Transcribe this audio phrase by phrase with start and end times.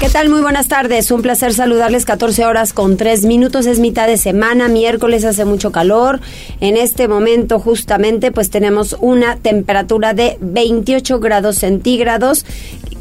[0.00, 0.28] ¿Qué tal?
[0.28, 1.10] Muy buenas tardes.
[1.10, 2.04] Un placer saludarles.
[2.04, 3.66] 14 horas con 3 minutos.
[3.66, 4.68] Es mitad de semana.
[4.68, 6.20] Miércoles hace mucho calor.
[6.60, 12.46] En este momento justamente pues tenemos una temperatura de 28 grados centígrados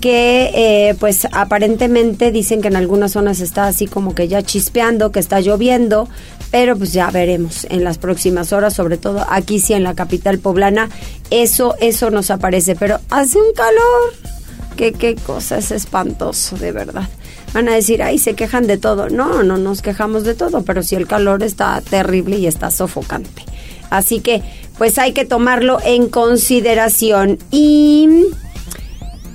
[0.01, 5.11] que eh, pues aparentemente dicen que en algunas zonas está así como que ya chispeando,
[5.11, 6.09] que está lloviendo,
[6.49, 10.37] pero pues ya veremos en las próximas horas, sobre todo aquí sí en la capital
[10.39, 10.89] poblana,
[11.31, 14.36] eso, eso nos aparece, pero hace un calor
[14.77, 17.09] que qué cosa es espantoso, de verdad.
[17.53, 19.09] Van a decir, ay, se quejan de todo.
[19.09, 23.43] No, no nos quejamos de todo, pero si el calor está terrible y está sofocante.
[23.89, 24.41] Así que,
[24.77, 27.39] pues hay que tomarlo en consideración.
[27.51, 28.27] Y,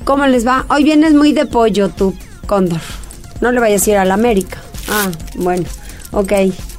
[0.04, 0.64] ¿cómo les va?
[0.70, 2.14] Hoy vienes muy de pollo, tú,
[2.46, 2.80] Cóndor.
[3.40, 4.58] No le vayas a ir a la América.
[4.88, 5.64] Ah, bueno,
[6.12, 6.32] ok.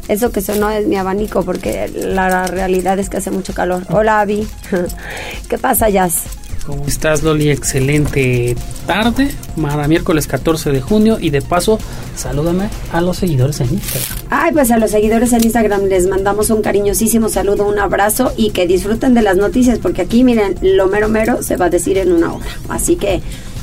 [0.07, 3.83] Eso que sonó es mi abanico porque la realidad es que hace mucho calor.
[3.89, 4.47] Hola, Avi.
[5.49, 6.23] ¿Qué pasa, Jazz?
[6.65, 7.49] ¿Cómo estás, Loli?
[7.49, 8.55] Excelente
[8.87, 11.17] tarde, para miércoles 14 de junio.
[11.19, 11.77] Y de paso,
[12.15, 14.17] salúdame a los seguidores en Instagram.
[14.29, 18.51] Ay, pues a los seguidores en Instagram les mandamos un cariñosísimo saludo, un abrazo y
[18.51, 21.97] que disfruten de las noticias, porque aquí, miren, lo mero mero se va a decir
[21.97, 22.45] en una hora.
[22.69, 23.21] Así que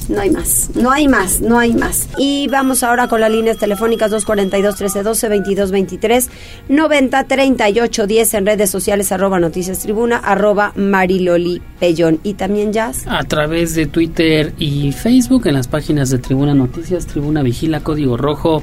[0.09, 2.09] no hay más, no hay más, no hay más.
[2.19, 6.31] Y vamos ahora con las líneas telefónicas 242-1312,
[6.69, 12.21] 2223-903810 en redes sociales, arroba noticias tribuna, arroba mariloli pellón.
[12.23, 13.07] Y también jazz.
[13.07, 18.17] A través de Twitter y Facebook, en las páginas de Tribuna Noticias, Tribuna Vigila, Código
[18.17, 18.63] Rojo.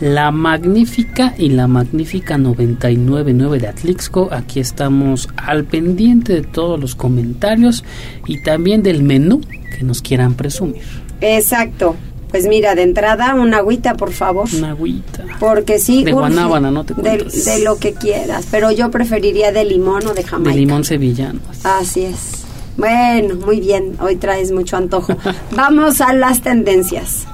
[0.00, 4.30] La Magnífica y la Magnífica 999 de Atlixco.
[4.32, 7.84] Aquí estamos al pendiente de todos los comentarios
[8.26, 10.82] y también del menú que nos quieran presumir.
[11.20, 11.96] Exacto.
[12.30, 14.48] Pues mira, de entrada, una agüita, por favor.
[14.54, 15.24] Una agüita.
[15.40, 16.04] Porque sí.
[16.04, 18.46] De guanábana, no te de, de, lo que quieras.
[18.50, 20.52] Pero yo preferiría de limón o de jamaica.
[20.52, 21.40] De limón sevillano.
[21.64, 22.44] Así es.
[22.76, 23.96] Bueno, muy bien.
[24.00, 25.16] Hoy traes mucho antojo.
[25.56, 27.26] Vamos a las tendencias.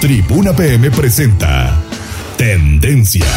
[0.00, 1.74] Tribuna PM presenta
[2.36, 3.28] Tendencias.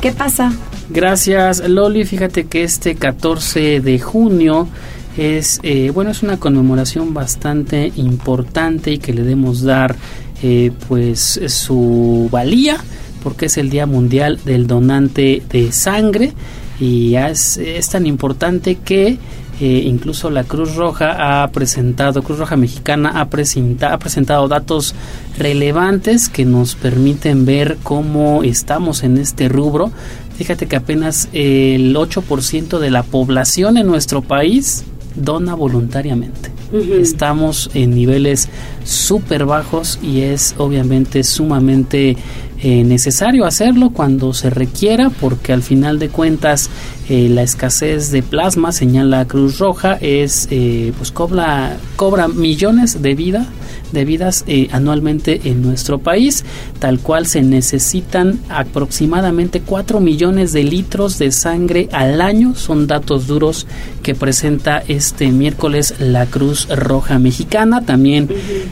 [0.00, 0.52] ¿Qué pasa?
[0.90, 2.04] Gracias, Loli.
[2.04, 4.68] Fíjate que este 14 de junio
[5.16, 9.96] es eh, bueno es una conmemoración bastante importante y que le debemos dar
[10.42, 12.76] eh, pues su valía
[13.22, 16.32] porque es el día mundial del donante de sangre
[16.80, 19.18] y es, es tan importante que
[19.60, 24.94] eh, incluso la Cruz Roja ha presentado, Cruz Roja Mexicana ha, ha presentado datos
[25.38, 29.92] relevantes que nos permiten ver cómo estamos en este rubro.
[30.36, 36.50] Fíjate que apenas el 8% de la población en nuestro país dona voluntariamente.
[36.72, 38.48] Estamos en niveles
[38.84, 42.16] súper bajos y es obviamente sumamente
[42.60, 46.70] eh, necesario hacerlo cuando se requiera porque al final de cuentas
[47.08, 53.14] eh, la escasez de plasma señala Cruz Roja es eh, pues cobra cobra millones de
[53.14, 53.46] vida
[53.94, 56.44] de vidas anualmente en nuestro país
[56.78, 62.54] tal cual se necesitan aproximadamente 4 millones de litros de sangre al año.
[62.54, 63.66] Son datos duros
[64.02, 67.82] que presenta este miércoles la Cruz Roja Mexicana.
[67.82, 68.28] También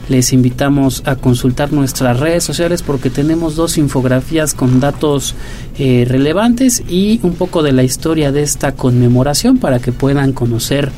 [0.09, 5.35] les invitamos a consultar nuestras redes sociales porque tenemos dos infografías con datos
[5.79, 10.91] eh, relevantes y un poco de la historia de esta conmemoración para que puedan conocer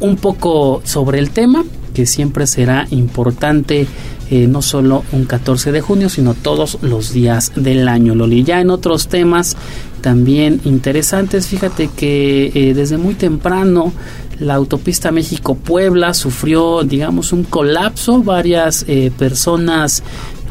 [0.00, 3.86] un poco sobre el tema que siempre será importante
[4.30, 8.44] eh, no solo un 14 de junio, sino todos los días del año, Loli.
[8.44, 9.56] Ya en otros temas
[10.00, 13.92] también interesantes, fíjate que eh, desde muy temprano
[14.40, 18.84] la autopista México-Puebla sufrió, digamos, un colapso, varias
[19.16, 20.02] personas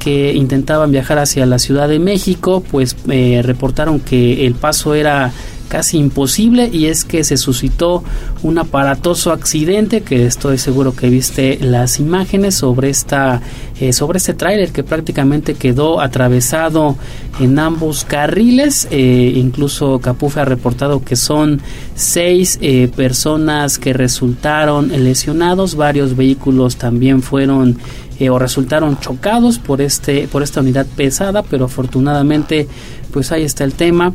[0.01, 5.31] que intentaban viajar hacia la Ciudad de México, pues eh, reportaron que el paso era
[5.71, 8.03] casi imposible y es que se suscitó
[8.43, 13.41] un aparatoso accidente que estoy seguro que viste las imágenes sobre esta
[13.79, 16.97] eh, sobre este tráiler que prácticamente quedó atravesado
[17.39, 18.89] en ambos carriles.
[18.91, 21.61] Eh, incluso Capufe ha reportado que son
[21.95, 22.59] seis
[22.95, 25.75] personas que resultaron lesionados.
[25.75, 27.77] Varios vehículos también fueron
[28.29, 32.67] o resultaron chocados por este por esta unidad pesada pero afortunadamente
[33.11, 34.13] pues ahí está el tema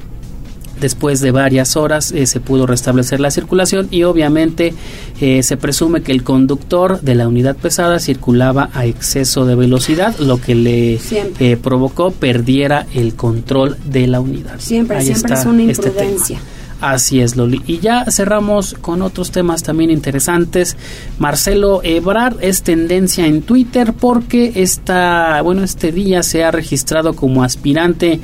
[0.81, 4.75] Después de varias horas eh, se pudo restablecer la circulación y obviamente
[5.21, 10.17] eh, se presume que el conductor de la unidad pesada circulaba a exceso de velocidad,
[10.19, 11.01] lo que le
[11.41, 14.59] eh, provocó perdiera el control de la unidad.
[14.59, 16.41] Siempre, siempre es una este imprudencia.
[16.81, 17.63] Así es, Loli.
[17.67, 20.77] Y ya cerramos con otros temas también interesantes.
[21.19, 27.43] Marcelo Ebrard es tendencia en Twitter porque esta, bueno, este día se ha registrado como
[27.43, 28.21] aspirante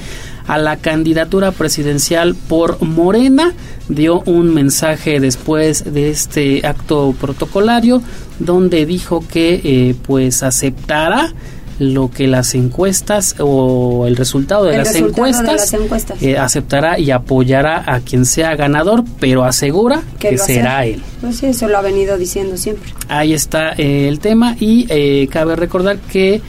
[0.46, 3.52] a la candidatura presidencial por Morena.
[3.88, 8.02] Dio un mensaje después de este acto protocolario
[8.38, 11.32] donde dijo que eh, pues aceptará
[11.78, 15.74] lo que las encuestas o el resultado de, las, encuestas,
[16.20, 21.02] eh, aceptará y apoyará a quien sea ganador, pero asegura que será él.
[21.20, 22.92] Pues sí, eso lo ha venido diciendo siempre.
[23.08, 26.40] Ahí está eh, el tema y eh, cabe recordar que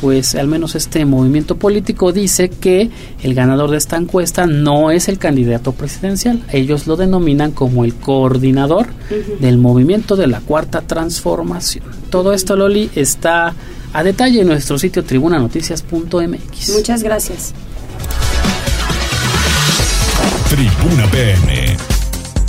[0.00, 2.90] pues al menos este movimiento político dice que
[3.22, 6.42] el ganador de esta encuesta no es el candidato presidencial.
[6.52, 8.86] Ellos lo denominan como el coordinador
[9.40, 11.84] del movimiento de la cuarta transformación.
[12.10, 13.54] Todo esto, Loli, está
[13.92, 16.70] a detalle en nuestro sitio tribunanoticias.mx.
[16.76, 17.54] Muchas gracias.
[20.48, 21.89] Tribuna PM.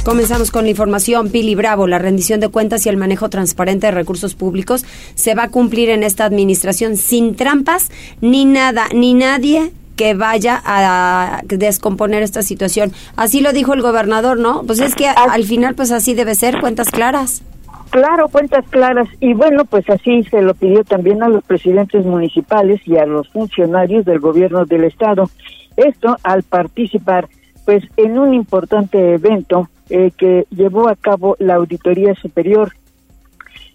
[0.03, 1.29] Comenzamos con la información.
[1.29, 4.83] Pili Bravo, la rendición de cuentas y el manejo transparente de recursos públicos
[5.13, 10.59] se va a cumplir en esta administración sin trampas ni nada, ni nadie que vaya
[10.65, 12.91] a descomponer esta situación.
[13.15, 14.63] Así lo dijo el gobernador, ¿no?
[14.63, 17.43] Pues es que al final pues así debe ser, cuentas claras.
[17.91, 19.07] Claro, cuentas claras.
[19.19, 23.29] Y bueno, pues así se lo pidió también a los presidentes municipales y a los
[23.29, 25.29] funcionarios del gobierno del estado.
[25.77, 27.29] Esto al participar
[27.65, 32.71] pues en un importante evento eh, que llevó a cabo la Auditoría Superior,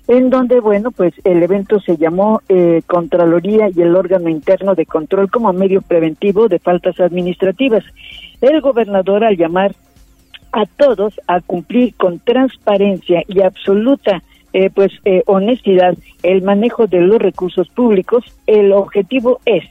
[0.09, 4.87] en donde, bueno, pues el evento se llamó eh, Contraloría y el órgano interno de
[4.87, 7.85] control como medio preventivo de faltas administrativas.
[8.41, 9.75] El gobernador, al llamar
[10.53, 14.23] a todos a cumplir con transparencia y absoluta
[14.53, 18.25] eh, pues eh, honestidad el manejo de los recursos públicos.
[18.47, 19.65] El objetivo es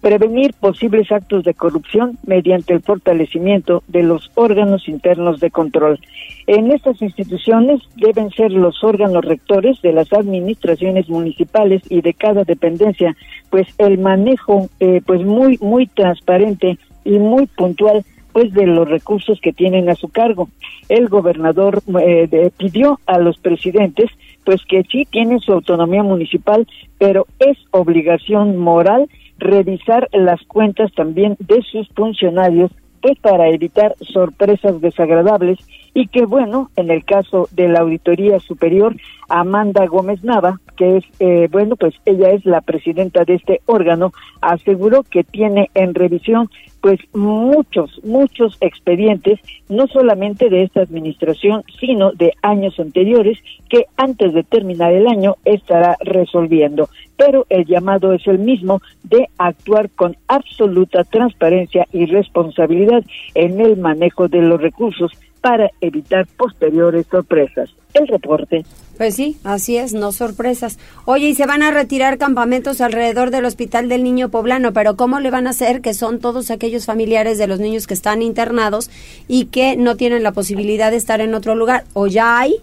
[0.00, 5.98] prevenir posibles actos de corrupción mediante el fortalecimiento de los órganos internos de control.
[6.46, 12.44] En estas instituciones deben ser los órganos rectores de las administraciones municipales y de cada
[12.44, 13.16] dependencia,
[13.50, 19.40] pues el manejo eh, pues muy muy transparente y muy puntual pues de los recursos
[19.40, 20.48] que tienen a su cargo.
[20.88, 24.10] El gobernador eh, pidió a los presidentes
[24.44, 26.66] pues que sí tienen su autonomía municipal,
[26.98, 32.70] pero es obligación moral revisar las cuentas también de sus funcionarios
[33.00, 35.58] pues para evitar sorpresas desagradables
[35.98, 38.94] y que bueno, en el caso de la Auditoría Superior,
[39.28, 44.12] Amanda Gómez Nava, que es, eh, bueno, pues ella es la presidenta de este órgano,
[44.40, 46.50] aseguró que tiene en revisión
[46.80, 53.36] pues muchos, muchos expedientes, no solamente de esta administración, sino de años anteriores,
[53.68, 56.88] que antes de terminar el año estará resolviendo.
[57.16, 63.02] Pero el llamado es el mismo de actuar con absoluta transparencia y responsabilidad
[63.34, 67.70] en el manejo de los recursos para evitar posteriores sorpresas.
[67.94, 68.64] El reporte.
[68.96, 70.78] Pues sí, así es, no sorpresas.
[71.04, 75.20] Oye, y se van a retirar campamentos alrededor del Hospital del Niño Poblano, pero ¿cómo
[75.20, 78.90] le van a hacer que son todos aquellos familiares de los niños que están internados
[79.28, 81.84] y que no tienen la posibilidad de estar en otro lugar?
[81.92, 82.56] ¿O ya hay?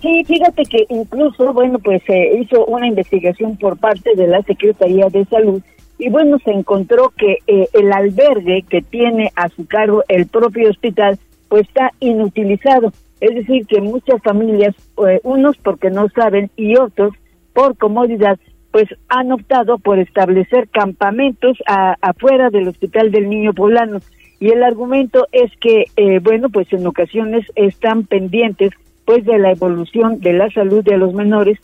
[0.00, 5.08] Sí, fíjate que incluso, bueno, pues se hizo una investigación por parte de la Secretaría
[5.08, 5.62] de Salud
[5.98, 10.70] y bueno, se encontró que eh, el albergue que tiene a su cargo el propio
[10.70, 12.92] hospital pues está inutilizado.
[13.20, 14.74] Es decir, que muchas familias,
[15.08, 17.14] eh, unos porque no saben y otros
[17.52, 18.38] por comodidad,
[18.72, 21.56] pues han optado por establecer campamentos
[22.00, 24.00] afuera del Hospital del Niño Poblano.
[24.40, 28.72] Y el argumento es que, eh, bueno, pues en ocasiones están pendientes
[29.04, 31.58] pues de la evolución de la salud de los menores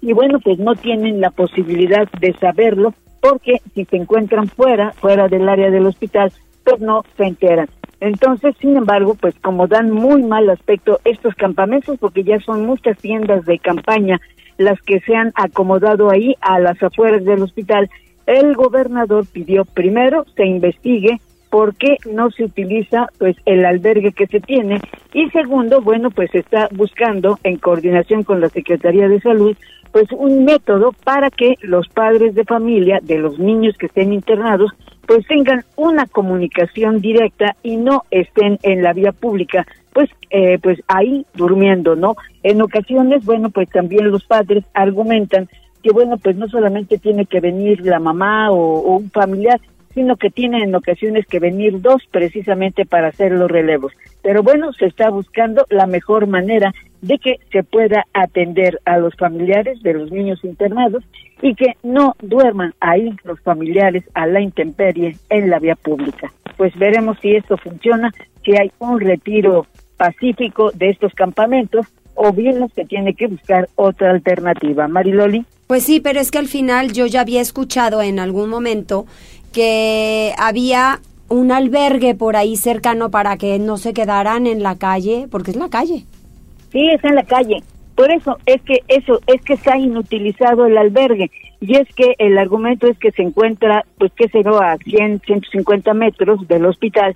[0.00, 5.28] y bueno, pues no tienen la posibilidad de saberlo porque si se encuentran fuera, fuera
[5.28, 6.32] del área del hospital,
[6.64, 7.68] pues no se enteran.
[8.00, 12.98] Entonces, sin embargo, pues como dan muy mal aspecto estos campamentos, porque ya son muchas
[12.98, 14.20] tiendas de campaña
[14.58, 17.90] las que se han acomodado ahí a las afueras del hospital,
[18.26, 24.26] el gobernador pidió primero se investigue por qué no se utiliza pues el albergue que
[24.26, 24.80] se tiene
[25.12, 29.56] y segundo, bueno, pues está buscando en coordinación con la Secretaría de Salud
[29.92, 34.72] pues un método para que los padres de familia de los niños que estén internados
[35.06, 40.80] pues tengan una comunicación directa y no estén en la vía pública, pues, eh, pues
[40.88, 42.16] ahí durmiendo, ¿no?
[42.42, 45.48] En ocasiones, bueno, pues también los padres argumentan
[45.82, 49.60] que, bueno, pues no solamente tiene que venir la mamá o, un familiar,
[49.94, 53.92] sino que tienen en ocasiones que venir dos precisamente para hacer los relevos.
[54.22, 59.14] Pero bueno, se está buscando la mejor manera de que se pueda atender a los
[59.14, 61.04] familiares de los niños internados
[61.42, 66.32] y que no duerman ahí los familiares a la intemperie en la vía pública.
[66.56, 68.12] Pues veremos si esto funciona,
[68.44, 69.66] si hay un retiro
[69.96, 74.88] pacífico de estos campamentos o bien se tiene que buscar otra alternativa.
[74.88, 75.44] Mariloli.
[75.66, 79.06] Pues sí, pero es que al final yo ya había escuchado en algún momento
[79.52, 85.26] que había un albergue por ahí cercano para que no se quedaran en la calle,
[85.30, 86.04] porque es la calle.
[86.72, 87.62] Sí, es en la calle.
[87.96, 92.36] Por eso es que eso es que está inutilizado el albergue y es que el
[92.38, 97.14] argumento es que se encuentra pues qué sé yo a 100 150 metros del hospital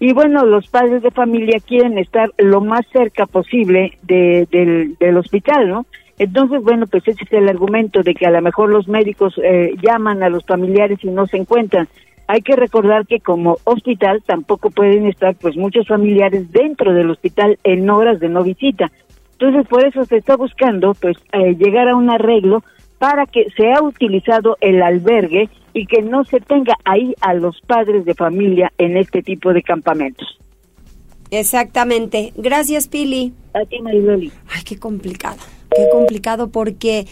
[0.00, 5.16] y bueno los padres de familia quieren estar lo más cerca posible de, del, del
[5.18, 5.86] hospital, ¿no?
[6.18, 9.74] Entonces, bueno, pues ese es el argumento de que a lo mejor los médicos eh,
[9.82, 11.88] llaman a los familiares y no se encuentran.
[12.26, 17.58] Hay que recordar que como hospital tampoco pueden estar pues muchos familiares dentro del hospital
[17.64, 18.90] en horas de no visita.
[19.44, 22.64] Entonces, por eso se está buscando pues eh, llegar a un arreglo
[22.98, 28.06] para que sea utilizado el albergue y que no se tenga ahí a los padres
[28.06, 30.38] de familia en este tipo de campamentos.
[31.30, 32.32] Exactamente.
[32.36, 33.34] Gracias, Pili.
[33.52, 34.32] A ti, Mariloli.
[34.48, 35.36] Ay, qué complicado.
[35.76, 37.06] Qué complicado porque,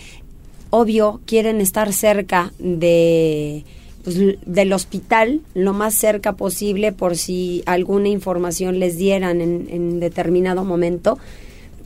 [0.70, 3.64] obvio, quieren estar cerca de
[4.04, 10.00] pues, del hospital, lo más cerca posible por si alguna información les dieran en, en
[10.00, 11.18] determinado momento.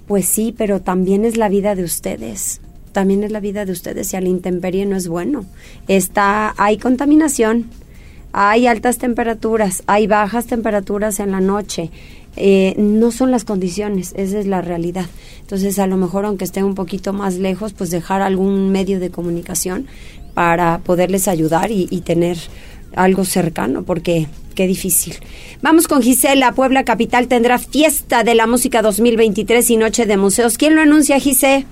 [0.07, 2.61] Pues sí, pero también es la vida de ustedes
[2.97, 5.45] también es la vida de ustedes y a la intemperie no es bueno.
[5.87, 7.67] Está, hay contaminación,
[8.33, 11.91] hay altas temperaturas, hay bajas temperaturas en la noche.
[12.37, 15.05] Eh, no son las condiciones, esa es la realidad.
[15.43, 19.11] Entonces, a lo mejor, aunque esté un poquito más lejos, pues dejar algún medio de
[19.11, 19.87] comunicación
[20.33, 22.39] para poderles ayudar y, y tener
[22.97, 25.15] algo cercano, porque qué difícil.
[25.63, 26.53] Vamos con Gisela.
[26.53, 30.59] Puebla Capital tendrá fiesta de la música 2023 y noche de museos.
[30.59, 31.65] ¿Quién lo anuncia, Gisela?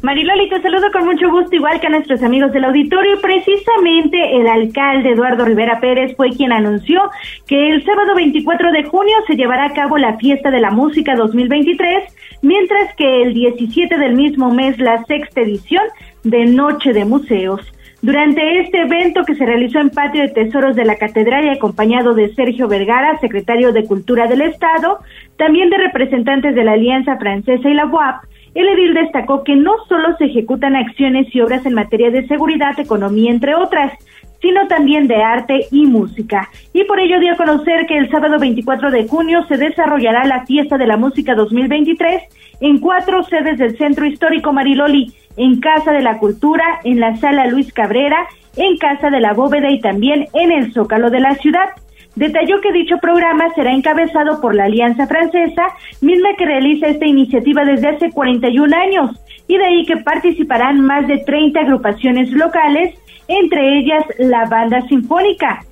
[0.00, 3.20] Mariloli, te saludo con mucho gusto, igual que a nuestros amigos del auditorio.
[3.20, 7.10] Precisamente el alcalde Eduardo Rivera Pérez fue quien anunció
[7.48, 11.16] que el sábado 24 de junio se llevará a cabo la Fiesta de la Música
[11.16, 15.82] 2023, mientras que el 17 del mismo mes la sexta edición
[16.22, 17.60] de Noche de Museos.
[18.00, 22.14] Durante este evento que se realizó en Patio de Tesoros de la Catedral y acompañado
[22.14, 25.00] de Sergio Vergara, secretario de Cultura del Estado,
[25.36, 28.22] también de representantes de la Alianza Francesa y la UAP,
[28.54, 32.78] el edil destacó que no solo se ejecutan acciones y obras en materia de seguridad,
[32.78, 33.92] economía, entre otras,
[34.40, 36.48] sino también de arte y música.
[36.72, 40.46] Y por ello dio a conocer que el sábado 24 de junio se desarrollará la
[40.46, 42.22] Fiesta de la Música 2023
[42.60, 47.46] en cuatro sedes del Centro Histórico Mariloli, en Casa de la Cultura, en la Sala
[47.46, 48.26] Luis Cabrera,
[48.56, 51.70] en Casa de la Bóveda y también en el Zócalo de la ciudad.
[52.16, 55.62] Detalló que dicho programa será encabezado por la Alianza Francesa,
[56.00, 59.10] misma que realiza esta iniciativa desde hace 41 años,
[59.46, 62.94] y de ahí que participarán más de 30 agrupaciones locales,
[63.28, 65.64] entre ellas la Banda Sinfónica.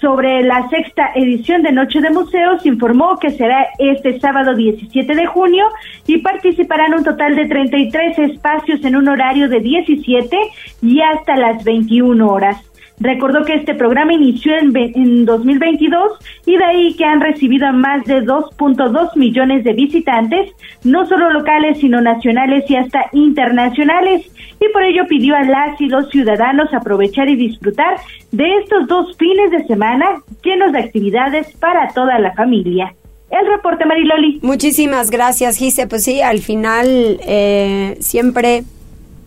[0.00, 5.26] Sobre la sexta edición de Noche de Museos, informó que será este sábado 17 de
[5.26, 5.64] junio
[6.06, 10.36] y participarán un total de 33 espacios en un horario de 17
[10.82, 12.69] y hasta las 21 horas.
[13.00, 16.12] Recordó que este programa inició en, en 2022
[16.44, 20.52] y de ahí que han recibido a más de 2.2 millones de visitantes,
[20.84, 24.30] no solo locales, sino nacionales y hasta internacionales.
[24.60, 27.96] Y por ello pidió a las y los ciudadanos aprovechar y disfrutar
[28.32, 32.94] de estos dos fines de semana llenos de actividades para toda la familia.
[33.30, 34.40] El reporte, Mariloli.
[34.42, 35.86] Muchísimas gracias, Gise.
[35.86, 38.64] Pues sí, al final eh, siempre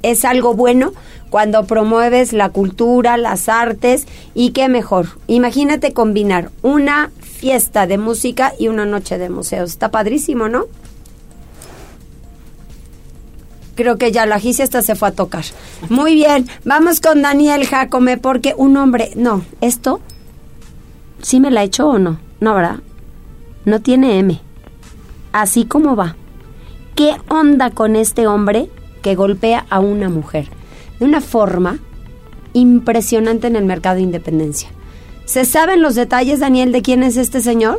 [0.03, 0.91] es algo bueno
[1.33, 5.17] cuando promueves la cultura, las artes y qué mejor.
[5.25, 9.71] Imagínate combinar una fiesta de música y una noche de museos.
[9.71, 10.65] Está padrísimo, ¿no?
[13.73, 15.43] Creo que ya la Gicia hasta se fue a tocar.
[15.89, 20.01] Muy bien, vamos con Daniel Jacome porque un hombre, no, esto
[21.23, 22.77] sí me la hecho o no, no, ¿verdad?
[23.65, 24.39] No tiene M.
[25.31, 26.15] Así como va.
[26.93, 28.69] ¿Qué onda con este hombre
[29.01, 30.47] que golpea a una mujer?
[31.03, 31.77] Una forma
[32.53, 34.69] impresionante en el mercado de independencia.
[35.25, 37.77] ¿Se saben los detalles, Daniel, de quién es este señor?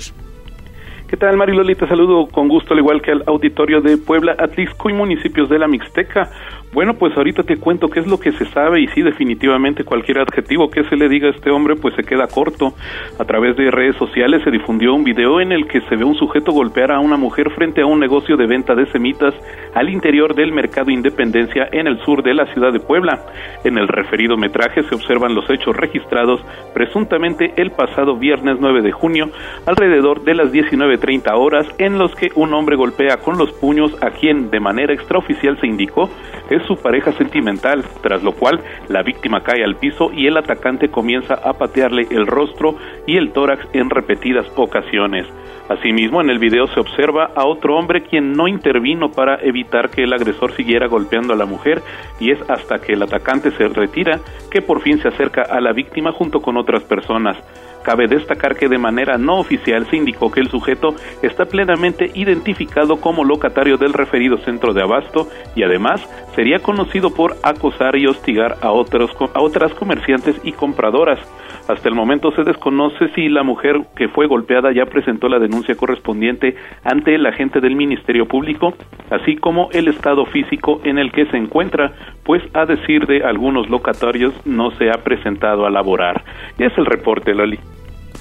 [1.08, 1.74] ¿Qué tal, Mariloli?
[1.76, 5.58] Te saludo con gusto, al igual que al auditorio de Puebla, Atlisco y municipios de
[5.58, 6.30] la Mixteca.
[6.74, 10.18] Bueno, pues ahorita te cuento qué es lo que se sabe y sí, definitivamente cualquier
[10.18, 12.74] adjetivo que se le diga a este hombre pues se queda corto.
[13.16, 16.16] A través de redes sociales se difundió un video en el que se ve un
[16.16, 19.32] sujeto golpear a una mujer frente a un negocio de venta de semitas
[19.72, 23.24] al interior del Mercado Independencia en el sur de la ciudad de Puebla.
[23.62, 26.40] En el referido metraje se observan los hechos registrados
[26.74, 29.30] presuntamente el pasado viernes 9 de junio
[29.66, 34.10] alrededor de las 19.30 horas en los que un hombre golpea con los puños a
[34.10, 36.10] quien de manera extraoficial se indicó
[36.50, 40.88] es su pareja sentimental, tras lo cual la víctima cae al piso y el atacante
[40.88, 45.26] comienza a patearle el rostro y el tórax en repetidas ocasiones.
[45.68, 50.02] Asimismo, en el video se observa a otro hombre quien no intervino para evitar que
[50.02, 51.80] el agresor siguiera golpeando a la mujer
[52.20, 55.72] y es hasta que el atacante se retira que por fin se acerca a la
[55.72, 57.38] víctima junto con otras personas.
[57.84, 62.96] Cabe destacar que de manera no oficial se indicó que el sujeto está plenamente identificado
[62.96, 66.00] como locatario del referido centro de abasto y además
[66.34, 71.20] sería conocido por acosar y hostigar a, otros, a otras comerciantes y compradoras.
[71.68, 75.74] Hasta el momento se desconoce si la mujer que fue golpeada ya presentó la denuncia
[75.74, 78.74] correspondiente ante el agente del Ministerio Público,
[79.10, 83.68] así como el estado físico en el que se encuentra, pues a decir de algunos
[83.68, 86.22] locatarios no se ha presentado a laborar.
[86.58, 87.58] Es el reporte, Lali.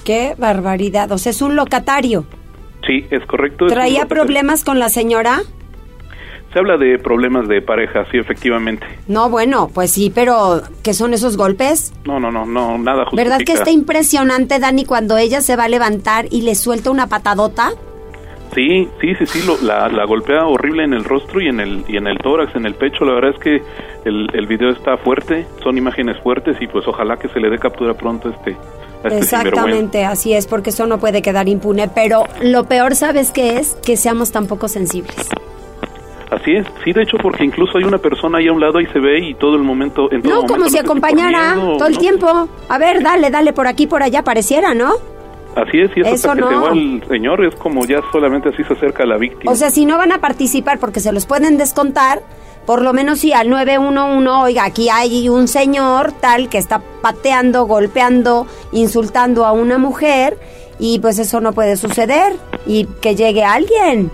[0.04, 1.10] Qué barbaridad.
[1.12, 2.24] O sea, es un locatario.
[2.86, 3.66] Sí, es correcto.
[3.66, 5.40] ¿Traía problemas con la señora?
[6.52, 8.86] Se habla de problemas de pareja, sí, efectivamente.
[9.08, 11.92] No, bueno, pues sí, pero ¿qué son esos golpes?
[12.04, 13.22] No, no, no, no, nada justifica.
[13.24, 17.08] ¿Verdad que está impresionante, Dani, cuando ella se va a levantar y le suelta una
[17.08, 17.70] patadota?
[18.54, 21.84] Sí, sí, sí, sí, lo, la, la, golpea horrible en el rostro y en el
[21.88, 23.04] y en el tórax, en el pecho.
[23.04, 23.60] La verdad es que
[24.04, 27.58] el, el video está fuerte, son imágenes fuertes y pues ojalá que se le dé
[27.58, 28.56] captura pronto este
[29.04, 31.88] este Exactamente, así es, porque eso no puede quedar impune.
[31.88, 33.74] Pero lo peor, ¿sabes qué es?
[33.84, 35.28] Que seamos tan poco sensibles.
[36.30, 38.86] Así es, sí, de hecho, porque incluso hay una persona ahí a un lado y
[38.86, 40.10] se ve y todo el momento...
[40.10, 42.48] En todo no, momento como si acompañara todo el tiempo.
[42.68, 44.94] A ver, dale, dale, por aquí, por allá, pareciera, ¿no?
[45.54, 46.48] Así es, y eso, hasta que no.
[46.48, 49.52] se va el señor, es como ya solamente así se acerca a la víctima.
[49.52, 52.22] O sea, si no van a participar porque se los pueden descontar,
[52.66, 57.66] por lo menos si al 911, oiga, aquí hay un señor tal que está pateando,
[57.66, 60.38] golpeando, insultando a una mujer
[60.78, 62.34] y pues eso no puede suceder
[62.66, 64.10] y que llegue alguien.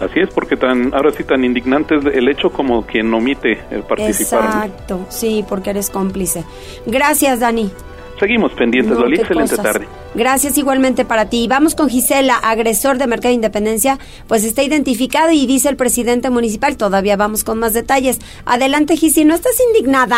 [0.00, 3.82] Así es, porque tan ahora sí tan indignante es el hecho como quien omite el
[3.82, 4.44] participar.
[4.44, 6.44] Exacto, sí, porque eres cómplice.
[6.86, 7.70] Gracias, Dani.
[8.18, 9.86] Seguimos pendientes, no, Excelente tarde.
[10.14, 11.46] Gracias igualmente para ti.
[11.48, 16.30] Vamos con Gisela, agresor de Mercado de Independencia, pues está identificado y dice el presidente
[16.30, 18.20] municipal, todavía vamos con más detalles.
[18.44, 20.16] Adelante, Gisi, ¿no estás indignada?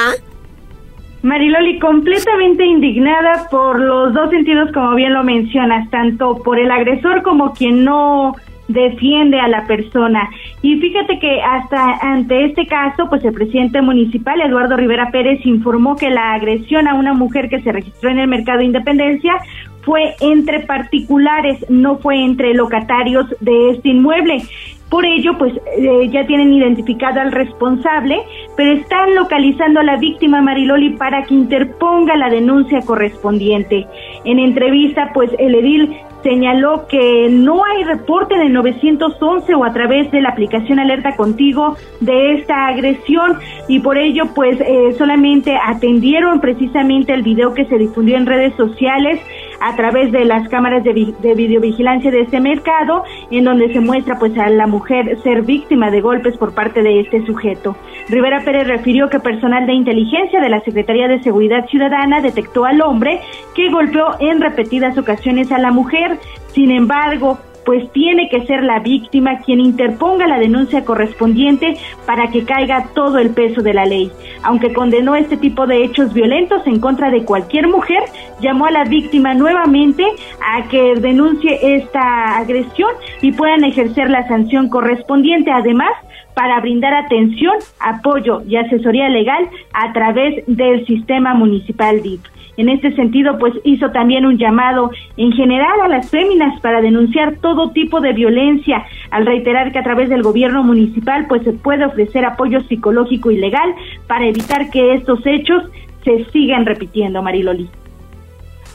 [1.22, 7.22] Mariloli, completamente indignada por los dos sentidos, como bien lo mencionas, tanto por el agresor
[7.22, 8.34] como quien no
[8.72, 10.28] defiende a la persona.
[10.62, 15.96] Y fíjate que hasta ante este caso, pues el presidente municipal, Eduardo Rivera Pérez, informó
[15.96, 19.35] que la agresión a una mujer que se registró en el mercado de Independencia
[19.83, 24.42] fue entre particulares, no fue entre locatarios de este inmueble.
[24.90, 28.18] Por ello, pues eh, ya tienen identificado al responsable,
[28.57, 33.87] pero están localizando a la víctima Mariloli para que interponga la denuncia correspondiente.
[34.24, 40.11] En entrevista, pues el edil señaló que no hay reporte de 911 o a través
[40.11, 46.40] de la aplicación Alerta Contigo de esta agresión y por ello pues eh, solamente atendieron
[46.40, 49.20] precisamente el video que se difundió en redes sociales
[49.60, 54.18] a través de las cámaras de, de videovigilancia de este mercado, en donde se muestra
[54.18, 57.76] pues a la mujer ser víctima de golpes por parte de este sujeto.
[58.08, 62.80] Rivera Pérez refirió que personal de inteligencia de la Secretaría de Seguridad Ciudadana detectó al
[62.80, 63.20] hombre
[63.54, 66.18] que golpeó en repetidas ocasiones a la mujer.
[66.48, 67.38] Sin embargo,
[67.70, 73.18] pues tiene que ser la víctima quien interponga la denuncia correspondiente para que caiga todo
[73.18, 74.11] el peso de la ley.
[74.42, 78.02] Aunque condenó este tipo de hechos violentos en contra de cualquier mujer,
[78.40, 80.04] llamó a la víctima nuevamente
[80.44, 82.90] a que denuncie esta agresión
[83.22, 85.52] y puedan ejercer la sanción correspondiente.
[85.52, 85.92] Además,
[86.35, 92.22] para brindar atención, apoyo y asesoría legal a través del sistema municipal DIP.
[92.60, 97.36] En este sentido, pues hizo también un llamado en general a las féminas para denunciar
[97.40, 101.86] todo tipo de violencia, al reiterar que a través del gobierno municipal pues se puede
[101.86, 103.74] ofrecer apoyo psicológico y legal
[104.06, 105.62] para evitar que estos hechos
[106.04, 107.66] se sigan repitiendo, Mariloli.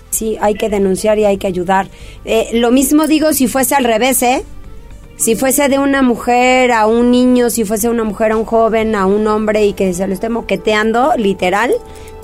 [0.10, 1.86] Sí, hay que denunciar y hay que ayudar.
[2.26, 4.42] Eh, lo mismo digo si fuese al revés, ¿eh?
[5.16, 8.96] Si fuese de una mujer a un niño, si fuese una mujer a un joven,
[8.96, 11.72] a un hombre y que se lo esté moqueteando, literal,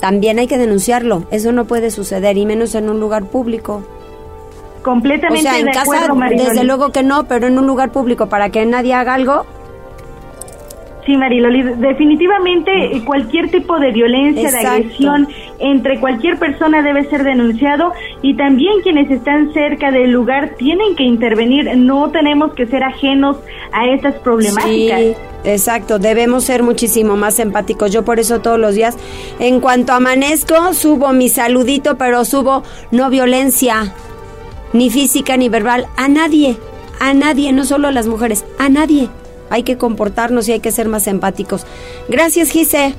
[0.02, 1.22] también hay que denunciarlo.
[1.30, 3.84] Eso no puede suceder y menos en un lugar público.
[4.82, 8.50] Completamente o sea, en casa, desde luego que no, pero en un lugar público para
[8.50, 9.46] que nadie haga algo.
[11.04, 15.26] Sí, Mariloli, definitivamente cualquier tipo de violencia, de agresión
[15.58, 21.02] entre cualquier persona debe ser denunciado y también quienes están cerca del lugar tienen que
[21.02, 21.76] intervenir.
[21.76, 23.36] No tenemos que ser ajenos
[23.72, 25.00] a estas problemáticas.
[25.00, 27.90] Sí, exacto, debemos ser muchísimo más empáticos.
[27.90, 28.96] Yo por eso todos los días,
[29.40, 32.62] en cuanto amanezco, subo mi saludito, pero subo
[32.92, 33.92] no violencia,
[34.72, 36.56] ni física ni verbal, a nadie,
[37.00, 39.08] a nadie, no solo a las mujeres, a nadie
[39.52, 41.66] hay que comportarnos y hay que ser más empáticos.
[42.08, 42.94] Gracias, Gise.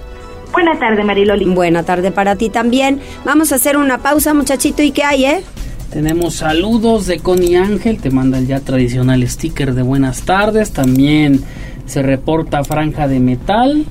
[0.52, 1.46] Buena tarde, Mariloli.
[1.46, 3.00] Buena tarde para ti también.
[3.26, 4.84] Vamos a hacer una pausa, muchachito.
[4.84, 5.44] ¿Y qué hay, eh?
[5.92, 10.72] Tenemos saludos de Connie Ángel, te manda el ya tradicional sticker de buenas tardes.
[10.72, 11.42] También
[11.88, 13.86] se reporta Franja de Metal.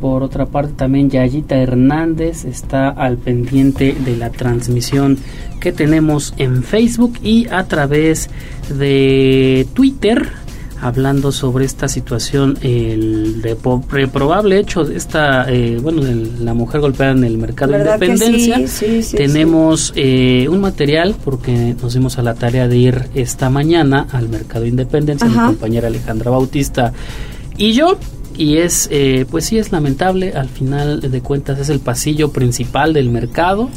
[0.00, 5.18] Por otra parte, también Yayita Hernández está al pendiente de la transmisión
[5.60, 8.30] que tenemos en Facebook y a través
[8.68, 10.30] de Twitter
[10.80, 13.42] hablando sobre esta situación, el
[13.90, 18.60] reprobable hecho de esta, eh, bueno, de la mujer golpeada en el mercado de independencia.
[19.16, 24.28] Tenemos eh, un material, porque nos dimos a la tarea de ir esta mañana al
[24.28, 26.92] mercado de independencia, mi compañera Alejandra Bautista
[27.56, 27.98] y yo.
[28.38, 32.92] Y es, eh, pues sí, es lamentable, al final de cuentas es el pasillo principal
[32.92, 33.70] del mercado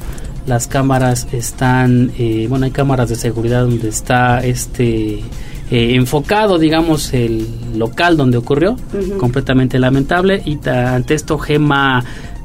[0.48, 2.12] las cámaras están,
[2.50, 5.22] bueno, hay cámaras de seguridad donde está este
[5.72, 8.76] eh, enfocado, digamos, el local donde ocurrió,
[9.20, 10.42] completamente lamentable.
[10.46, 12.04] Y ante esto, Gema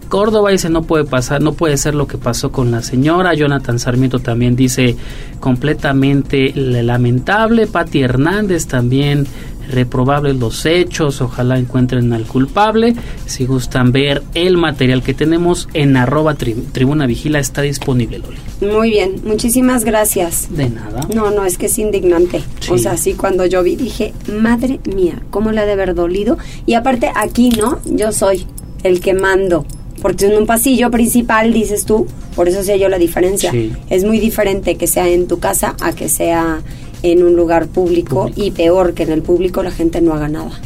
[0.09, 3.35] Córdoba dice no puede pasar, no puede ser lo que pasó con la señora.
[3.35, 4.97] Jonathan Sarmiento también dice
[5.41, 7.67] completamente lamentable.
[7.67, 9.27] Patti Hernández también
[9.71, 12.95] reprobables los hechos, ojalá encuentren al culpable.
[13.27, 18.39] Si gustan ver el material que tenemos en arroba tribuna vigila está disponible, Loli.
[18.61, 20.49] Muy bien, muchísimas gracias.
[20.51, 21.07] De nada.
[21.15, 22.43] No, no, es que es indignante.
[22.71, 26.39] O sea, sí, cuando yo vi dije, madre mía, ¿cómo le ha de haber dolido?
[26.67, 27.81] Y aparte aquí, ¿no?
[27.85, 28.47] Yo soy
[28.83, 29.67] el que mando.
[30.05, 33.51] Porque en un pasillo principal, dices tú, por eso sé yo la diferencia.
[33.89, 36.61] Es muy diferente que sea en tu casa a que sea
[37.03, 40.61] en un lugar público, y peor que en el público la gente no haga nada.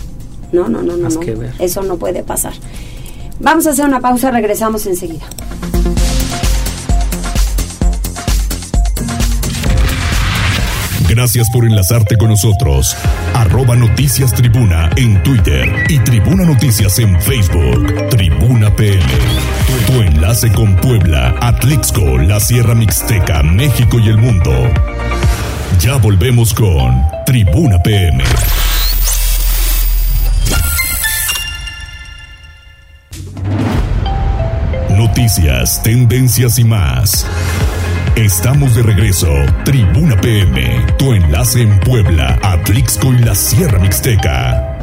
[0.50, 1.20] No, no, no, no, no.
[1.60, 2.54] Eso no puede pasar.
[3.38, 5.26] Vamos a hacer una pausa, regresamos enseguida.
[11.08, 12.96] Gracias por enlazarte con nosotros.
[13.38, 18.08] Arroba Noticias Tribuna en Twitter y Tribuna Noticias en Facebook.
[18.10, 18.74] Tribuna.
[18.74, 24.50] Tu, tu enlace con Puebla, Atlixco, la Sierra Mixteca, México y el mundo.
[25.78, 28.24] Ya volvemos con Tribuna PM.
[34.90, 37.24] Noticias, tendencias y más.
[38.18, 39.28] Estamos de regreso.
[39.64, 44.76] Tribuna PM, tu enlace en Puebla, Atlixco y la Sierra Mixteca.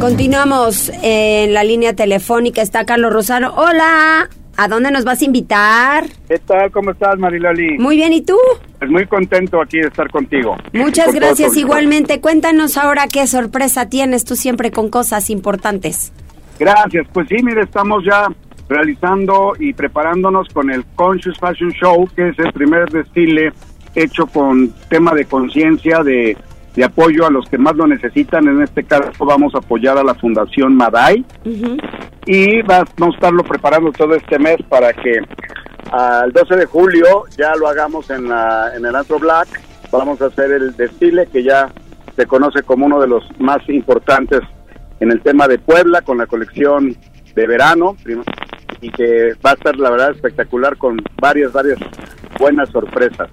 [0.00, 2.62] Continuamos en la línea telefónica.
[2.62, 3.52] Está Carlos Rosano.
[3.56, 4.28] Hola.
[4.56, 6.04] ¿A dónde nos vas a invitar?
[6.28, 6.70] ¿Qué tal?
[6.70, 7.78] ¿Cómo estás, Mariloli?
[7.78, 8.38] Muy bien, ¿y tú?
[8.78, 10.56] Pues muy contento aquí de estar contigo.
[10.72, 12.20] Muchas gracias igualmente.
[12.20, 16.12] Cuéntanos ahora qué sorpresa tienes tú siempre con cosas importantes.
[16.60, 17.08] Gracias.
[17.12, 18.28] Pues sí, mire, estamos ya
[18.68, 23.52] realizando y preparándonos con el Conscious Fashion Show, que es el primer desfile
[23.94, 26.36] hecho con tema de conciencia, de
[26.76, 28.46] de apoyo a los que más lo necesitan.
[28.46, 31.24] En este caso vamos a apoyar a la Fundación Madai
[32.26, 35.18] y vamos a estarlo preparando todo este mes para que
[35.90, 39.48] al 12 de julio ya lo hagamos en, la, en el Antro Black.
[39.90, 41.72] Vamos a hacer el desfile que ya
[42.14, 44.40] se conoce como uno de los más importantes
[45.00, 46.94] en el tema de Puebla con la colección
[47.34, 47.96] de verano
[48.86, 51.78] y que va a estar la verdad espectacular con varias, varias
[52.38, 53.28] buenas sorpresas.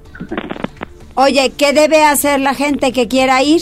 [1.16, 3.62] Oye, ¿qué debe hacer la gente que quiera ir?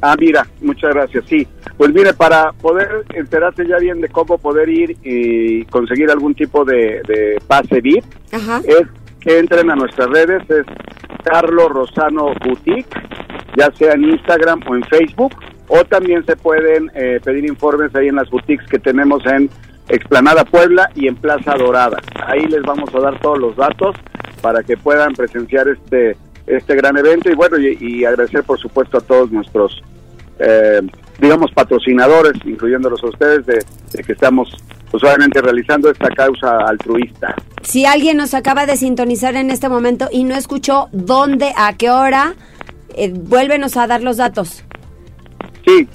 [0.00, 1.24] Ah, mira, muchas gracias.
[1.28, 1.46] Sí,
[1.76, 6.64] pues mire, para poder enterarse ya bien de cómo poder ir y conseguir algún tipo
[6.64, 7.02] de,
[7.46, 8.86] pase VIP, es
[9.20, 10.64] que entren a nuestras redes, es
[11.22, 12.88] Carlos Rosano Boutique,
[13.58, 15.34] ya sea en Instagram o en Facebook,
[15.68, 19.50] o también se pueden eh, pedir informes ahí en las boutiques que tenemos en
[19.88, 21.98] Explanada Puebla y en Plaza Dorada.
[22.26, 23.96] Ahí les vamos a dar todos los datos
[24.42, 29.00] para que puedan presenciar este este gran evento y bueno, y, agradecer por supuesto a
[29.00, 29.82] todos nuestros,
[30.38, 30.80] eh,
[31.18, 33.64] digamos, patrocinadores, incluyéndolos a ustedes, de,
[34.04, 34.48] que estamos
[34.90, 37.34] pues obviamente realizando esta causa altruista.
[37.62, 41.90] Si alguien nos acaba de sintonizar en este momento y no escuchó dónde, a qué
[41.90, 42.34] hora,
[42.94, 44.64] eh, vuélvenos a dar los datos.
[45.66, 45.88] Sí,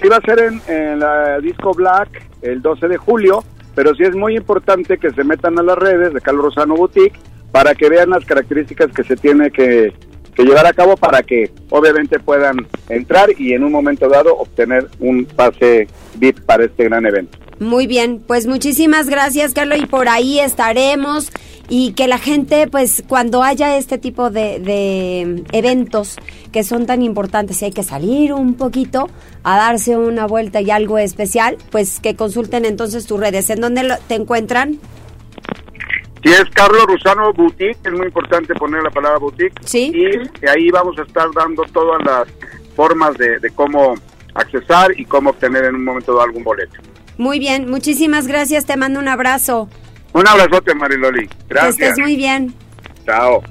[0.00, 4.02] sí va a ser en, en la Disco Black el 12 de julio, pero sí
[4.02, 7.18] es muy importante que se metan a las redes de Carlos Rosano Boutique
[7.52, 9.92] para que vean las características que se tiene que,
[10.36, 15.26] llevar a cabo para que obviamente puedan entrar y en un momento dado obtener un
[15.26, 17.36] pase VIP para este gran evento.
[17.60, 21.30] Muy bien, pues muchísimas gracias, Carlos, y por ahí estaremos
[21.68, 26.16] y que la gente, pues cuando haya este tipo de, de eventos
[26.52, 29.10] que son tan importantes y hay que salir un poquito
[29.44, 33.50] a darse una vuelta y algo especial, pues que consulten entonces tus redes.
[33.50, 34.80] ¿En dónde te encuentran?
[36.22, 39.52] Sí, es Carlos Rusano Boutique, es muy importante poner la palabra boutique.
[39.66, 39.92] Sí.
[39.94, 42.26] Y ahí vamos a estar dando todas las
[42.74, 43.96] formas de, de cómo
[44.32, 46.89] accesar y cómo obtener en un momento dado algún boleto.
[47.20, 49.68] Muy bien, muchísimas gracias, te mando un abrazo.
[50.14, 51.28] Un abrazote, Mariloli.
[51.50, 51.76] Gracias.
[51.76, 52.54] Que estés muy bien.
[53.04, 53.42] Chao.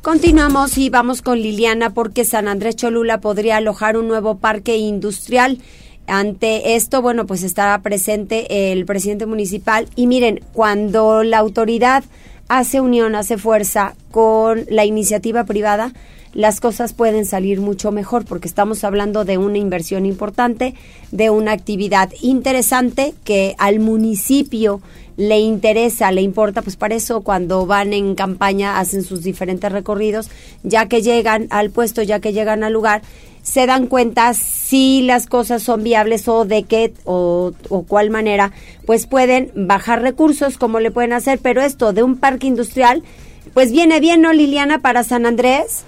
[0.00, 5.58] Continuamos y vamos con Liliana porque San Andrés Cholula podría alojar un nuevo parque industrial.
[6.06, 12.04] Ante esto, bueno, pues estará presente el presidente municipal y miren, cuando la autoridad
[12.52, 15.94] hace unión, hace fuerza con la iniciativa privada,
[16.34, 20.74] las cosas pueden salir mucho mejor porque estamos hablando de una inversión importante,
[21.12, 24.82] de una actividad interesante que al municipio
[25.16, 30.28] le interesa, le importa, pues para eso cuando van en campaña hacen sus diferentes recorridos,
[30.62, 33.00] ya que llegan al puesto, ya que llegan al lugar,
[33.42, 38.52] se dan cuenta si las cosas son viables o de qué o, o cuál manera,
[38.86, 43.02] pues pueden bajar recursos, como le pueden hacer, pero esto de un parque industrial,
[43.52, 45.84] pues viene bien, ¿no, Liliana, para San Andrés?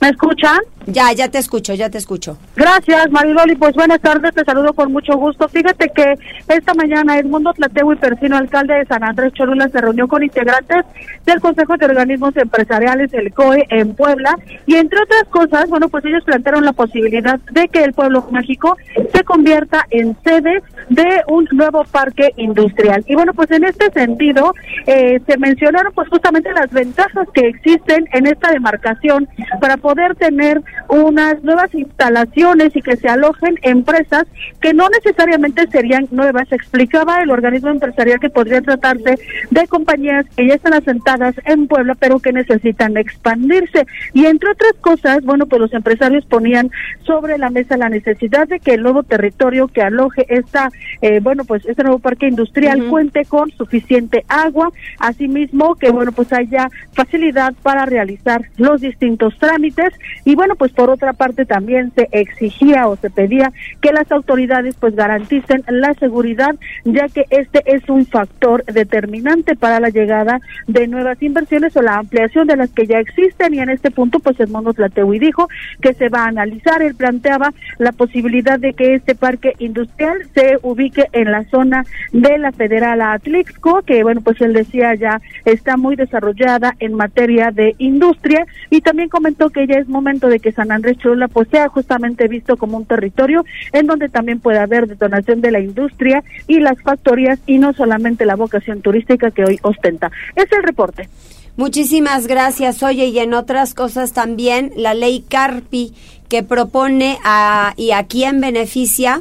[0.00, 0.58] ¿Me escuchan?
[0.86, 2.38] Ya, ya te escucho, ya te escucho.
[2.56, 3.54] Gracias, Mariloli.
[3.56, 5.48] Pues buenas tardes, te saludo con mucho gusto.
[5.48, 6.14] Fíjate que
[6.48, 10.84] esta mañana Edmundo Tlateu y Persino, alcalde de San Andrés Cholula, se reunió con integrantes
[11.26, 14.36] del Consejo de Organismos Empresariales, el COE, en Puebla.
[14.66, 18.76] Y entre otras cosas, bueno, pues ellos plantearon la posibilidad de que el pueblo mágico
[19.12, 23.04] se convierta en sede de un nuevo parque industrial.
[23.06, 24.54] Y bueno, pues en este sentido,
[24.86, 29.28] eh, se mencionaron pues justamente las ventajas que existen en esta demarcación
[29.60, 34.26] para poder tener unas nuevas instalaciones y que se alojen empresas
[34.60, 36.50] que no necesariamente serían nuevas.
[36.52, 39.18] Explicaba el organismo empresarial que podría tratarse
[39.50, 43.86] de compañías que ya están asentadas en Puebla, pero que necesitan expandirse.
[44.12, 46.70] Y entre otras cosas, bueno, pues los empresarios ponían
[47.04, 50.70] sobre la mesa la necesidad de que el nuevo territorio que aloje esta,
[51.02, 56.32] eh, bueno, pues este nuevo parque industrial cuente con suficiente agua, asimismo que, bueno, pues
[56.32, 59.92] haya facilidad para realizar los distintos trámites
[60.24, 64.76] y bueno, pues por otra parte también se exigía o se pedía que las autoridades
[64.78, 70.86] pues garanticen la seguridad, ya que este es un factor determinante para la llegada de
[70.86, 73.54] nuevas inversiones o la ampliación de las que ya existen.
[73.54, 75.48] Y en este punto pues Edmundo Tlateui dijo
[75.80, 80.58] que se va a analizar, él planteaba la posibilidad de que este parque industrial se
[80.60, 85.78] ubique en la zona de la Federal Atlixco, que bueno, pues él decía ya está
[85.78, 88.44] muy desarrollada en materia de industria.
[88.68, 92.28] Y también comentó que ya es momento de que San Andrés Cholula pues sea justamente
[92.28, 96.80] visto como un territorio en donde también puede haber detonación de la industria y las
[96.82, 100.10] factorías y no solamente la vocación turística que hoy ostenta.
[100.36, 101.08] Es el reporte.
[101.56, 102.82] Muchísimas gracias.
[102.82, 105.92] Oye, y en otras cosas también, la ley Carpi
[106.28, 109.20] que propone a, y a quién beneficia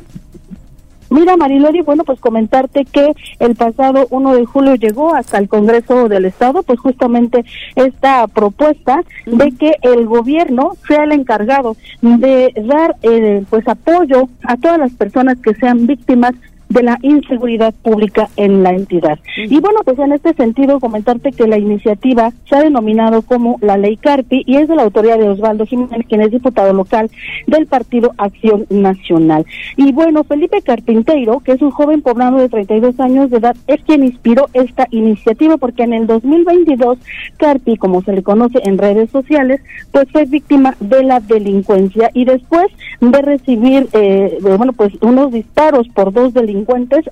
[1.09, 6.07] Mira, Marilori, bueno, pues comentarte que el pasado 1 de julio llegó hasta el Congreso
[6.07, 7.43] del Estado, pues justamente
[7.75, 14.57] esta propuesta de que el gobierno sea el encargado de dar eh, pues apoyo a
[14.57, 16.33] todas las personas que sean víctimas
[16.69, 19.19] de la inseguridad pública en la entidad.
[19.35, 23.75] Y bueno, pues en este sentido comentarte que la iniciativa se ha denominado como la
[23.77, 27.09] Ley Carpi y es de la autoría de Osvaldo Jiménez, quien es diputado local
[27.47, 29.45] del Partido Acción Nacional.
[29.77, 33.81] Y bueno, Felipe Carpinteiro, que es un joven poblano de 32 años de edad, es
[33.83, 36.99] quien inspiró esta iniciativa porque en el 2022
[37.37, 42.25] Carpi, como se le conoce en redes sociales, pues fue víctima de la delincuencia y
[42.25, 42.67] después
[43.01, 46.58] de recibir, eh, bueno, pues unos disparos por dos delincuentes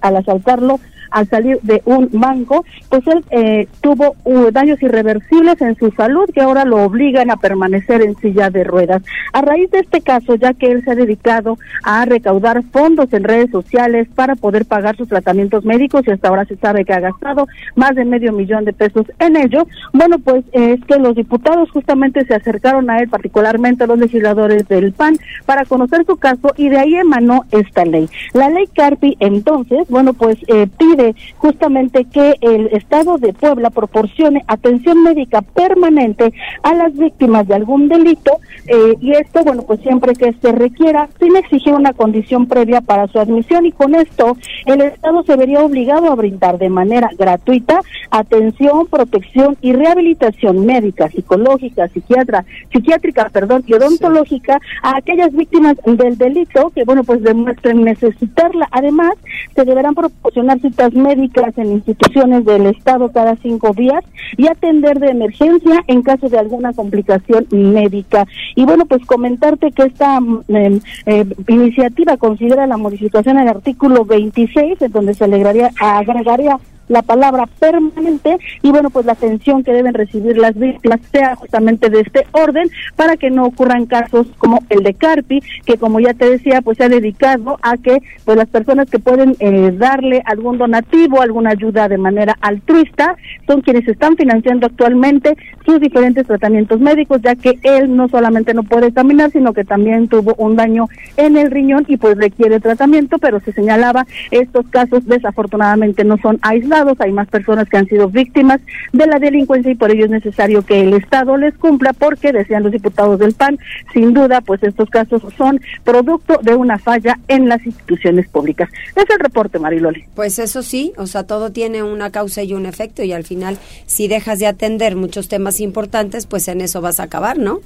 [0.01, 0.79] al asaltarlo
[1.11, 6.29] al salir de un banco, pues él eh, tuvo uh, daños irreversibles en su salud
[6.33, 9.03] que ahora lo obligan a permanecer en silla de ruedas.
[9.33, 13.23] A raíz de este caso, ya que él se ha dedicado a recaudar fondos en
[13.23, 16.99] redes sociales para poder pagar sus tratamientos médicos y hasta ahora se sabe que ha
[16.99, 21.69] gastado más de medio millón de pesos en ello, bueno, pues es que los diputados
[21.71, 26.69] justamente se acercaron a él, particularmente los legisladores del PAN, para conocer su caso y
[26.69, 28.09] de ahí emanó esta ley.
[28.33, 33.69] La ley Carpi entonces, bueno, pues eh, pide pide justamente que el Estado de Puebla
[33.69, 36.33] proporcione atención médica permanente
[36.63, 38.31] a las víctimas de algún delito
[38.67, 43.07] eh, y esto, bueno, pues siempre que se requiera, sin exigir una condición previa para
[43.07, 47.79] su admisión y con esto el Estado se vería obligado a brindar de manera gratuita
[48.11, 56.17] atención, protección y rehabilitación médica, psicológica, psiquiatra, psiquiátrica, perdón, y odontológica a aquellas víctimas del
[56.17, 58.67] delito que, bueno, pues demuestren necesitarla.
[58.71, 59.13] Además,
[59.55, 64.03] se deberán proporcionar citas médicas en instituciones del Estado cada cinco días
[64.37, 68.25] y atender de emergencia en caso de alguna complicación médica.
[68.55, 74.81] Y bueno, pues comentarte que esta em, eh, iniciativa considera la modificación al artículo 26,
[74.81, 79.93] en donde se alegraría, agregaría la palabra permanente y bueno pues la atención que deben
[79.93, 84.83] recibir las víctimas sea justamente de este orden para que no ocurran casos como el
[84.83, 88.47] de Carpi que como ya te decía pues se ha dedicado a que pues las
[88.47, 94.15] personas que pueden eh, darle algún donativo alguna ayuda de manera altruista son quienes están
[94.15, 99.53] financiando actualmente sus diferentes tratamientos médicos ya que él no solamente no puede caminar sino
[99.53, 104.05] que también tuvo un daño en el riñón y pues requiere tratamiento pero se señalaba
[104.31, 108.59] estos casos desafortunadamente no son aislados hay más personas que han sido víctimas
[108.93, 112.63] de la delincuencia y por ello es necesario que el Estado les cumpla porque, decían
[112.63, 113.57] los diputados del PAN,
[113.93, 118.69] sin duda, pues estos casos son producto de una falla en las instituciones públicas.
[118.95, 120.05] Es el reporte, Mariloli.
[120.15, 123.57] Pues eso sí, o sea, todo tiene una causa y un efecto y al final,
[123.85, 127.59] si dejas de atender muchos temas importantes, pues en eso vas a acabar, ¿no?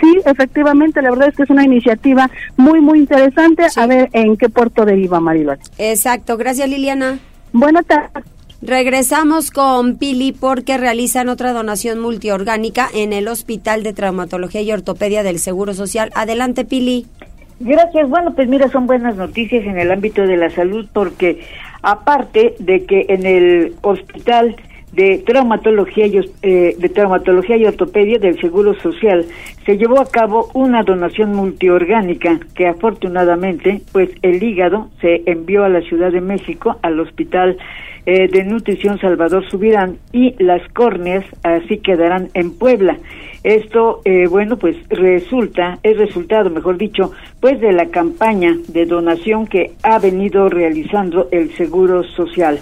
[0.00, 3.66] Sí, efectivamente, la verdad es que es una iniciativa muy, muy interesante.
[3.74, 5.60] A ver en qué puerto deriva, Mariloli.
[5.78, 7.18] Exacto, gracias Liliana.
[7.58, 8.24] Buenas tardes.
[8.62, 15.24] Regresamos con Pili porque realizan otra donación multiorgánica en el Hospital de Traumatología y Ortopedia
[15.24, 16.10] del Seguro Social.
[16.14, 17.06] Adelante, Pili.
[17.58, 18.08] Gracias.
[18.08, 21.40] Bueno, pues mira, son buenas noticias en el ámbito de la salud porque
[21.82, 24.54] aparte de que en el hospital
[24.92, 29.24] de traumatología y, eh, de traumatología y ortopedia del Seguro Social
[29.64, 35.68] se llevó a cabo una donación multiorgánica que afortunadamente pues el hígado se envió a
[35.68, 37.58] la Ciudad de México al Hospital
[38.06, 42.96] eh, de Nutrición Salvador Subirán y las córneas así quedarán en Puebla.
[43.44, 49.46] Esto, eh, bueno, pues resulta, es resultado, mejor dicho, pues de la campaña de donación
[49.46, 52.58] que ha venido realizando el Seguro Social.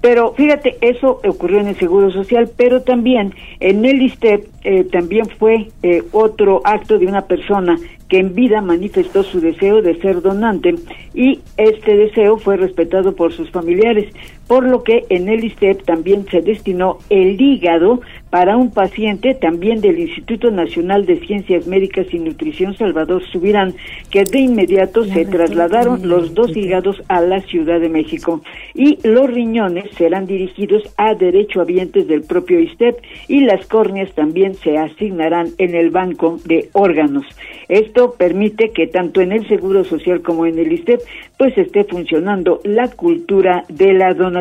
[0.00, 5.26] Pero fíjate, eso ocurrió en el Seguro Social, pero también en el ISTEP eh, también
[5.38, 7.76] fue eh, otro acto de una persona
[8.08, 10.74] que en vida manifestó su deseo de ser donante
[11.14, 14.06] y este deseo fue respetado por sus familiares,
[14.48, 19.80] por lo que en el ISTEP también se destinó el hígado para un paciente también
[19.80, 23.74] del Instituto Nacional de Ciencias Médicas y Nutrición Salvador Subirán,
[24.10, 28.42] que de inmediato se trasladaron los dos hígados a la Ciudad de México.
[28.74, 34.76] Y los riñones serán dirigidos a derechohabientes del propio ISTEP y las córneas también se
[34.76, 37.26] asignarán en el banco de órganos.
[37.68, 41.00] Esto permite que tanto en el Seguro Social como en el ISTEP
[41.38, 44.37] pues esté funcionando la cultura de la donación,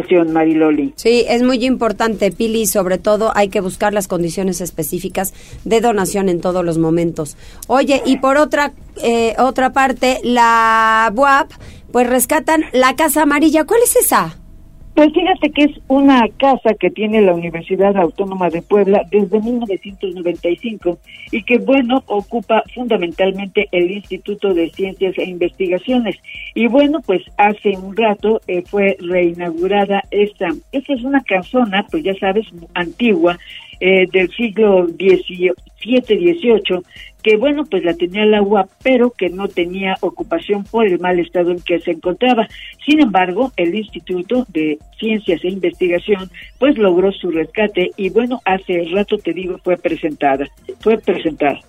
[0.95, 5.33] Sí, es muy importante, Pili, sobre todo hay que buscar las condiciones específicas
[5.65, 7.38] de donación en todos los momentos.
[7.67, 11.51] Oye, y por otra eh, otra parte, la BUAP,
[11.91, 13.65] pues rescatan la Casa Amarilla.
[13.65, 14.38] ¿Cuál es esa?
[14.97, 20.97] Pues fíjate que es una casa que tiene la Universidad Autónoma de Puebla desde 1995
[21.31, 26.15] y que, bueno, ocupa fundamentalmente el Instituto de Ciencias e Investigaciones.
[26.55, 30.47] Y bueno, pues hace un rato eh, fue reinaugurada esta.
[30.71, 33.38] Esta es una casona, pues ya sabes, antigua,
[33.79, 36.81] eh, del siglo XVII-XVIII,
[37.27, 41.19] que bueno, pues la tenía el agua, pero que no tenía ocupación por el mal
[41.19, 42.47] estado en que se encontraba.
[42.85, 48.87] Sin embargo, el Instituto de Ciencias e Investigación, pues logró su rescate y bueno, hace
[48.93, 50.45] rato te digo, fue presentada,
[50.79, 51.59] fue presentada.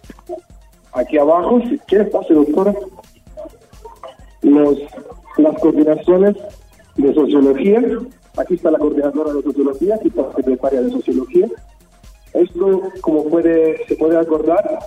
[0.93, 2.73] Aquí abajo, si quieres, pase doctora,
[4.43, 4.79] los,
[5.39, 6.37] las coordinaciones
[6.95, 7.83] de sociología,
[8.37, 11.49] aquí está la coordinadora de sociología, aquí está la secretaria de sociología,
[12.33, 14.79] esto, como puede, se puede acordar,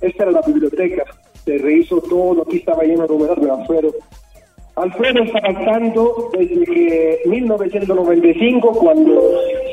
[0.00, 1.04] esta era la biblioteca.
[1.44, 3.94] Se rehizo todo, aquí estaba lleno de de Alfredo.
[4.76, 9.20] Alfredo está cantando desde que 1995, cuando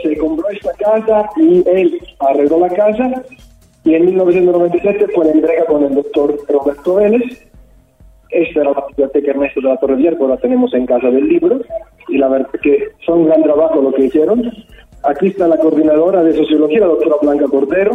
[0.01, 3.23] se compró esta casa y él arregló la casa,
[3.83, 7.47] y en 1997 fue la entrega con el doctor Roberto Vélez.
[8.31, 11.61] Esta era la biblioteca Ernesto de la Torre Vierco, la tenemos en Casa del Libro,
[12.07, 14.51] y la verdad que son un gran trabajo lo que hicieron.
[15.03, 17.91] Aquí está la coordinadora de sociología, la doctora Blanca Cordero.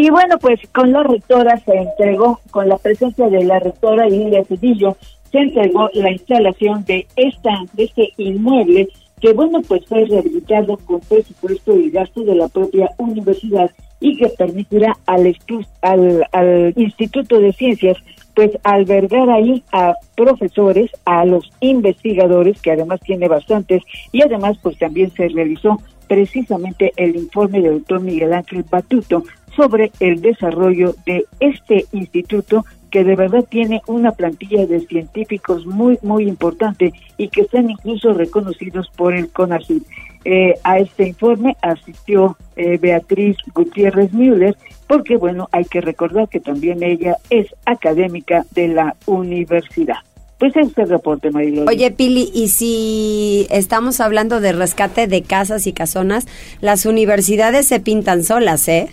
[0.00, 4.44] Y bueno, pues con la rectora se entregó, con la presencia de la rectora Lilia
[4.44, 4.96] Cedillo,
[5.32, 8.88] se entregó la instalación de esta, de este inmueble
[9.20, 14.28] que bueno, pues fue rehabilitado con presupuesto y gasto de la propia universidad y que
[14.28, 15.36] permitirá al,
[15.82, 17.96] al, al Instituto de Ciencias
[18.34, 23.82] pues albergar ahí a profesores, a los investigadores, que además tiene bastantes,
[24.12, 29.24] y además pues también se realizó precisamente el informe del doctor Miguel Ángel Batuto
[29.58, 35.98] sobre el desarrollo de este instituto que de verdad tiene una plantilla de científicos muy,
[36.00, 39.82] muy importante y que están incluso reconocidos por el CONACYT.
[40.24, 44.56] Eh, a este informe asistió eh, Beatriz Gutiérrez Müller,
[44.86, 49.96] porque bueno, hay que recordar que también ella es académica de la universidad.
[50.38, 51.68] Pues este reporte, Marilón.
[51.68, 56.28] Oye, Pili, y si estamos hablando de rescate de casas y casonas,
[56.60, 58.88] las universidades se pintan solas, ¿eh?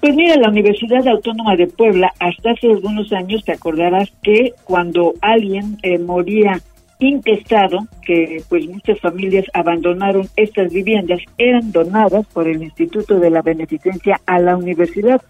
[0.00, 5.12] Pues mira, la Universidad Autónoma de Puebla, hasta hace algunos años te acordarás que cuando
[5.20, 6.58] alguien eh, moría
[7.00, 13.42] intestado, que pues muchas familias abandonaron estas viviendas, eran donadas por el Instituto de la
[13.42, 15.20] Beneficencia a la universidad.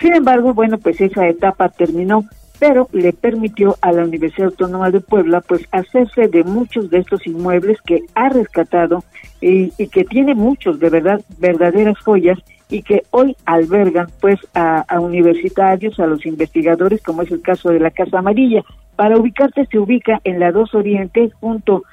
[0.00, 2.24] Sin embargo, bueno, pues esa etapa terminó,
[2.58, 7.26] pero le permitió a la Universidad Autónoma de Puebla pues hacerse de muchos de estos
[7.26, 9.04] inmuebles que ha rescatado
[9.42, 12.38] y, y que tiene muchos de verdad verdaderas joyas
[12.74, 17.78] y que hoy albergan pues a, universitarios, a los investigadores, como es el caso de
[17.78, 18.64] la Casa Amarilla.
[18.96, 21.84] Para ubicarte se ubica en la 2 Oriente junto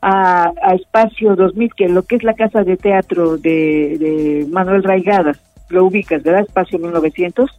[0.00, 5.40] a, Espacio 2000, que es lo que es la casa de teatro de, Manuel Raigadas.
[5.70, 6.42] Lo ubicas, ¿verdad?
[6.42, 7.50] Espacio 1900.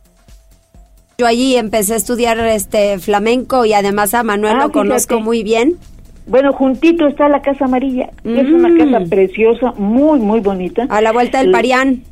[1.18, 5.44] Yo allí empecé a estudiar este flamenco y además a Manuel ah, lo conozco muy
[5.44, 5.76] bien.
[6.28, 9.10] Bueno, juntito está la Casa Amarilla, es una casa mm.
[9.10, 10.86] preciosa, muy, muy bonita.
[10.88, 12.04] A la vuelta del Parián.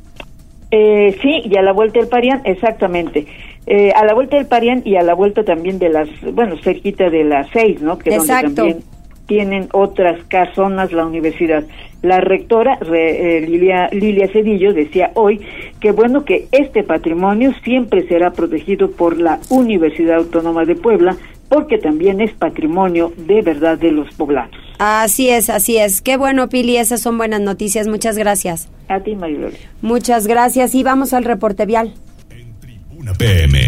[0.71, 3.25] Eh, sí, y a la vuelta del Parián, exactamente.
[3.65, 7.09] Eh, a la vuelta del Parián y a la vuelta también de las, bueno, cerquita
[7.09, 7.97] de las seis, ¿no?
[7.97, 8.47] Que Exacto.
[8.47, 8.97] donde también
[9.27, 11.63] tienen otras casonas la universidad.
[12.01, 15.41] La rectora eh, Lilia, Lilia Cedillo decía hoy
[15.79, 21.15] que bueno que este patrimonio siempre será protegido por la Universidad Autónoma de Puebla
[21.49, 24.66] porque también es patrimonio de verdad de los poblanos.
[24.79, 26.01] Así es, así es.
[26.01, 27.87] Qué bueno, Pili, esas son buenas noticias.
[27.87, 28.69] Muchas gracias.
[28.87, 29.49] A ti, María
[29.81, 31.93] Muchas gracias y vamos al reporte vial.
[32.29, 33.59] En Tribuna PM.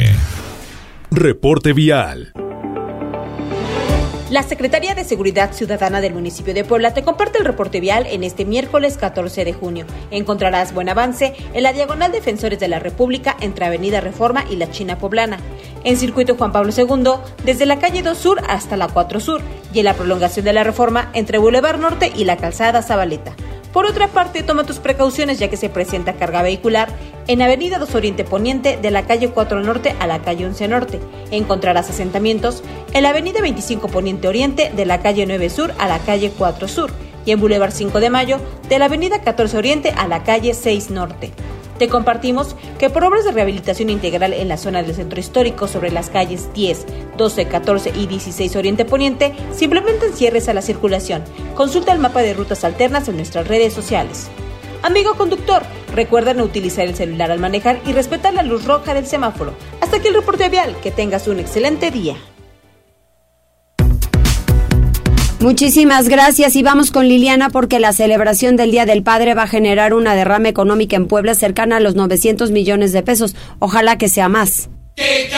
[1.11, 2.33] Reporte vial.
[4.29, 8.23] La Secretaría de Seguridad Ciudadana del municipio de Puebla te comparte el reporte vial en
[8.23, 9.87] este miércoles 14 de junio.
[10.11, 14.69] Encontrarás buen avance en la diagonal Defensores de la República entre Avenida Reforma y la
[14.69, 15.39] China Poblana,
[15.83, 17.13] en circuito Juan Pablo II
[17.43, 19.41] desde la calle 2 Sur hasta la 4 Sur
[19.73, 23.33] y en la prolongación de la Reforma entre Boulevard Norte y la Calzada Zabaleta.
[23.73, 26.89] Por otra parte, toma tus precauciones ya que se presenta carga vehicular
[27.27, 30.99] en Avenida 2 Oriente Poniente de la calle 4 Norte a la calle 11 Norte.
[31.29, 32.63] Encontrarás asentamientos
[32.93, 36.91] en Avenida 25 Poniente Oriente de la calle 9 Sur a la calle 4 Sur
[37.25, 38.39] y en Boulevard 5 de Mayo
[38.69, 41.31] de la Avenida 14 Oriente a la calle 6 Norte.
[41.79, 45.91] Te compartimos que por obras de rehabilitación integral en la zona del centro histórico sobre
[45.91, 46.85] las calles 10,
[47.17, 51.23] 12, 14 y 16 Oriente Poniente, simplemente encierres a la circulación.
[51.55, 54.27] Consulta el mapa de rutas alternas en nuestras redes sociales.
[54.81, 55.63] Amigo conductor,
[55.95, 59.53] recuerda no utilizar el celular al manejar y respetar la luz roja del semáforo.
[59.79, 60.75] Hasta aquí el reporte vial.
[60.83, 62.17] Que tengas un excelente día.
[65.39, 69.47] Muchísimas gracias y vamos con Liliana porque la celebración del Día del Padre va a
[69.47, 73.35] generar una derrama económica en Puebla cercana a los 900 millones de pesos.
[73.59, 74.69] Ojalá que sea más.
[74.95, 75.29] ¡Qué.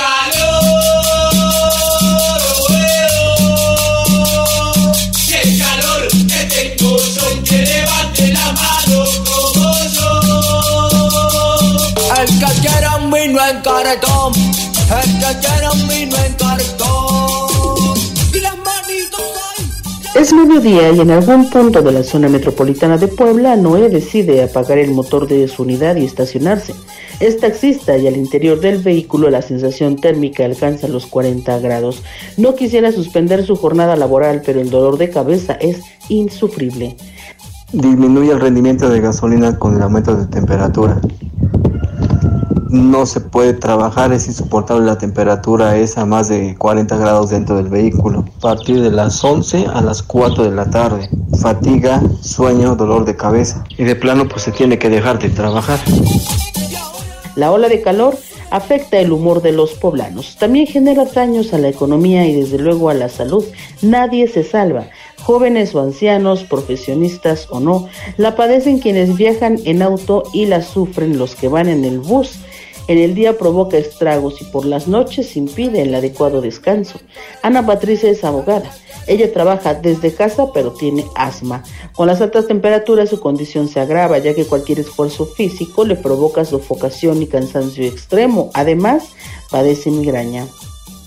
[12.22, 16.34] El que quiera un vino en cartón, el que quiera un vino en
[20.14, 24.78] Es mediodía y en algún punto de la zona metropolitana de Puebla, Noé decide apagar
[24.78, 26.74] el motor de su unidad y estacionarse.
[27.22, 32.04] Es taxista y al interior del vehículo la sensación térmica alcanza los 40 grados.
[32.36, 36.98] No quisiera suspender su jornada laboral, pero el dolor de cabeza es insufrible.
[37.72, 41.00] Disminuye el rendimiento de gasolina con el aumento de temperatura
[42.72, 47.58] no se puede trabajar, es insoportable la temperatura es a más de 40 grados dentro
[47.58, 48.26] del vehículo.
[48.40, 51.10] Partir de las 11 a las 4 de la tarde,
[51.40, 55.80] fatiga, sueño, dolor de cabeza y de plano pues se tiene que dejar de trabajar.
[57.36, 58.18] La ola de calor
[58.52, 60.38] afecta el humor de los poblanos.
[60.38, 63.44] También genera daños a la economía y desde luego a la salud.
[63.82, 64.86] Nadie se salva.
[65.24, 71.18] Jóvenes o ancianos, profesionistas o no, la padecen quienes viajan en auto y la sufren
[71.18, 72.40] los que van en el bus
[72.88, 77.00] En el día provoca estragos y por las noches impide el adecuado descanso.
[77.42, 78.72] Ana Patricia es abogada.
[79.08, 81.64] Ella trabaja desde casa pero tiene asma.
[81.94, 86.46] Con las altas temperaturas su condición se agrava ya que cualquier esfuerzo físico le provoca
[86.46, 88.52] sofocación y cansancio extremo.
[88.54, 89.10] Además,
[89.50, 90.48] padece migraña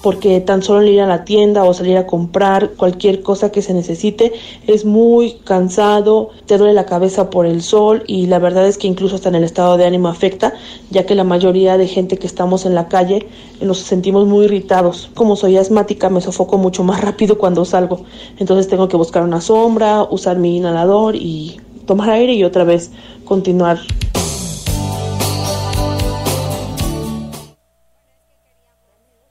[0.04, 3.72] porque tan solo ir a la tienda o salir a comprar cualquier cosa que se
[3.72, 4.34] necesite
[4.66, 8.86] es muy cansado, te duele la cabeza por el sol y la verdad es que
[8.86, 10.52] incluso hasta en el estado de ánimo afecta,
[10.90, 13.26] ya que la mayoría de gente que estamos en la calle
[13.62, 15.08] nos sentimos muy irritados.
[15.14, 18.02] Como soy asmática me sofoco mucho más rápido cuando salgo,
[18.38, 22.90] entonces tengo que buscar una sombra, usar mi inhalador y tomar aire y otra vez
[23.24, 23.78] continuar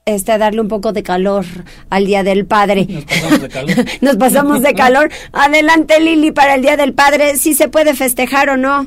[0.06, 1.46] este, darle un poco de calor
[1.88, 2.86] al Día del Padre.
[2.86, 3.84] Nos pasamos de calor.
[4.00, 5.10] Nos pasamos de calor.
[5.32, 8.86] Adelante, Lili, para el Día del Padre, si se puede festejar o no.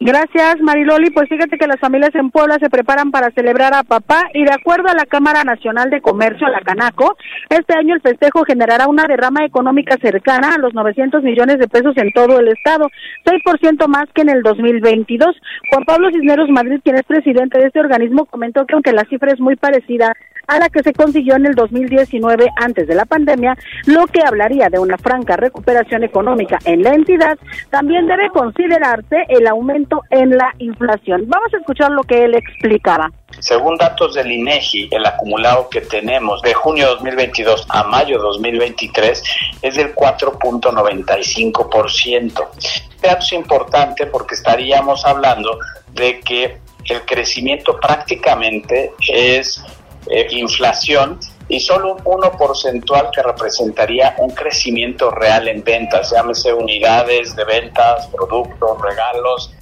[0.00, 1.10] Gracias, Mariloli.
[1.10, 4.52] Pues fíjate que las familias en Puebla se preparan para celebrar a papá y de
[4.52, 7.16] acuerdo a la Cámara Nacional de Comercio, la Canaco,
[7.48, 11.96] este año el festejo generará una derrama económica cercana a los 900 millones de pesos
[11.96, 12.90] en todo el estado,
[13.24, 15.36] 6% más que en el 2022.
[15.70, 19.32] Juan Pablo Cisneros Madrid, quien es presidente de este organismo, comentó que aunque la cifra
[19.32, 20.12] es muy parecida
[20.46, 24.68] a la que se consiguió en el 2019 antes de la pandemia, lo que hablaría
[24.68, 27.38] de una franca recuperación económica en la entidad,
[27.70, 31.24] también debe considerarse el aumento en la inflación.
[31.26, 33.10] Vamos a escuchar lo que él explicaba.
[33.40, 39.22] Según datos del INEGI, el acumulado que tenemos de junio 2022 a mayo 2023
[39.62, 42.48] es del 4.95%.
[42.56, 45.58] Este dato es importante porque estaríamos hablando
[45.92, 49.62] de que el crecimiento prácticamente es
[50.06, 56.52] eh, inflación y solo un 1 porcentual que representaría un crecimiento real en ventas, llámese
[56.52, 59.52] unidades de ventas, productos, regalos,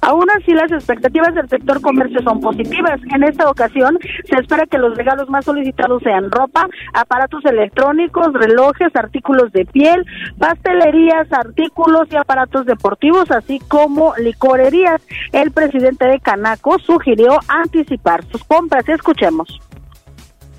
[0.00, 3.00] Aún así, las expectativas del sector comercio son positivas.
[3.14, 8.94] En esta ocasión, se espera que los regalos más solicitados sean ropa, aparatos electrónicos, relojes,
[8.94, 10.04] artículos de piel,
[10.38, 15.00] pastelerías, artículos y aparatos deportivos, así como licorerías.
[15.32, 18.88] El presidente de Canaco sugirió anticipar sus compras.
[18.88, 19.60] Escuchemos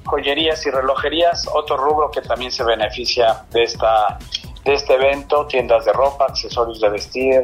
[0.07, 4.17] joyerías y relojerías, otro rubro que también se beneficia de esta
[4.67, 7.41] de este evento, tiendas de ropa, accesorios de vestir,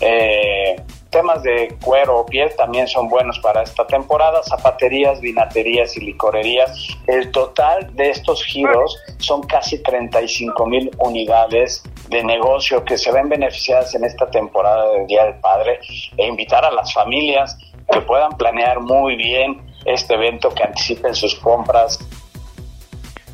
[0.00, 0.76] eh,
[1.14, 6.88] temas de cuero o piel también son buenos para esta temporada, zapaterías, vinaterías y licorerías.
[7.06, 13.28] El total de estos giros son casi 35 mil unidades de negocio que se ven
[13.28, 15.78] beneficiadas en esta temporada del Día del Padre
[16.16, 17.56] e invitar a las familias
[17.92, 22.00] que puedan planear muy bien este evento, que anticipen sus compras,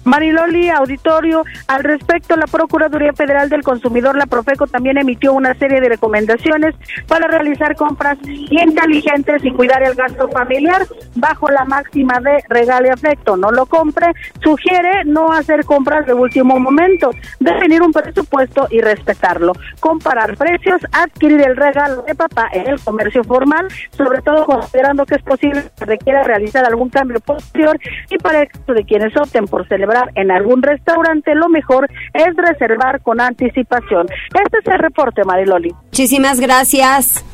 [0.04, 5.80] Mariloli, auditorio, al respecto, la Procuraduría Federal del Consumidor, la Profeco, también emitió una serie
[5.80, 6.74] de recomendaciones
[7.06, 10.86] para realizar compras inteligentes y cuidar el gasto familiar
[11.16, 13.36] bajo la máxima de regalo y afecto.
[13.36, 19.52] No lo compre, sugiere no hacer compras de último momento, definir un presupuesto y respetarlo,
[19.80, 25.16] comparar precios, adquirir el regalo de papá en el comercio formal, sobre todo considerando que
[25.16, 27.78] es posible que requiera realizar algún cambio posterior
[28.08, 33.00] y para el de quienes opten por celebrar en algún restaurante, lo mejor es reservar
[33.02, 34.06] con anticipación.
[34.10, 35.72] Este es el reporte, Mariloli.
[35.86, 37.24] Muchísimas gracias.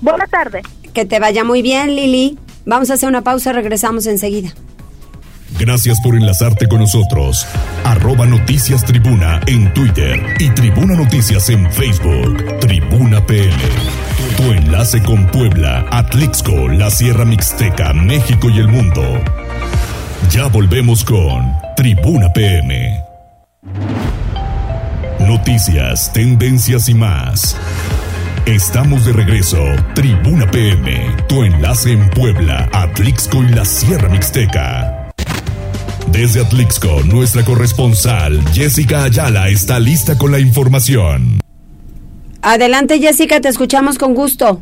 [0.00, 0.62] Buena tarde.
[0.94, 2.38] Que te vaya muy bien, Lili.
[2.66, 4.50] Vamos a hacer una pausa, regresamos enseguida.
[5.58, 7.46] Gracias por enlazarte con nosotros.
[7.84, 12.60] Arroba Noticias Tribuna en Twitter y Tribuna Noticias en Facebook.
[12.60, 13.56] Tribuna PM.
[14.36, 19.02] Tu enlace con Puebla, Atlixco, la Sierra Mixteca, México y el mundo.
[20.30, 23.02] Ya volvemos con Tribuna PM.
[25.26, 27.56] Noticias, tendencias y más.
[28.44, 29.56] Estamos de regreso.
[29.94, 35.08] Tribuna PM, tu enlace en Puebla, Atlixco y la Sierra Mixteca.
[36.12, 41.40] Desde Atlixco, nuestra corresponsal Jessica Ayala está lista con la información.
[42.42, 44.60] Adelante Jessica, te escuchamos con gusto.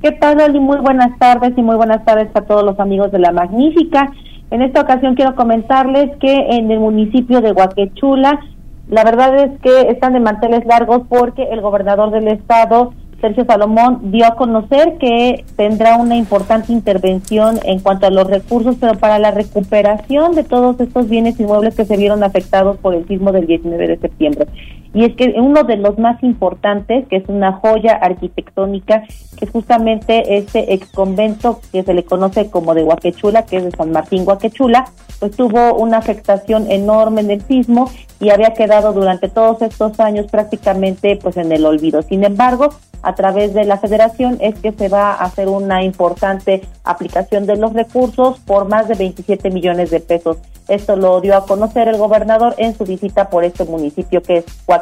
[0.00, 0.58] ¿Qué tal, Oli?
[0.58, 4.10] Muy buenas tardes y muy buenas tardes a todos los amigos de La Magnífica.
[4.50, 8.40] En esta ocasión quiero comentarles que en el municipio de Huaquechula,
[8.88, 14.12] la verdad es que están de manteles largos porque el gobernador del estado, Sergio Salomón,
[14.12, 19.18] dio a conocer que tendrá una importante intervención en cuanto a los recursos, pero para
[19.18, 23.46] la recuperación de todos estos bienes inmuebles que se vieron afectados por el sismo del
[23.46, 24.46] 19 de septiembre
[24.94, 29.02] y es que uno de los más importantes, que es una joya arquitectónica,
[29.36, 33.64] que es justamente este ex convento que se le conoce como de Huaquechula, que es
[33.64, 34.86] de San Martín Huaquechula,
[35.18, 40.26] pues tuvo una afectación enorme en el sismo y había quedado durante todos estos años
[40.30, 42.02] prácticamente pues en el olvido.
[42.02, 42.70] Sin embargo,
[43.02, 47.56] a través de la federación es que se va a hacer una importante aplicación de
[47.56, 50.38] los recursos por más de 27 millones de pesos.
[50.68, 54.44] Esto lo dio a conocer el gobernador en su visita por este municipio que es
[54.66, 54.75] Huaquechula.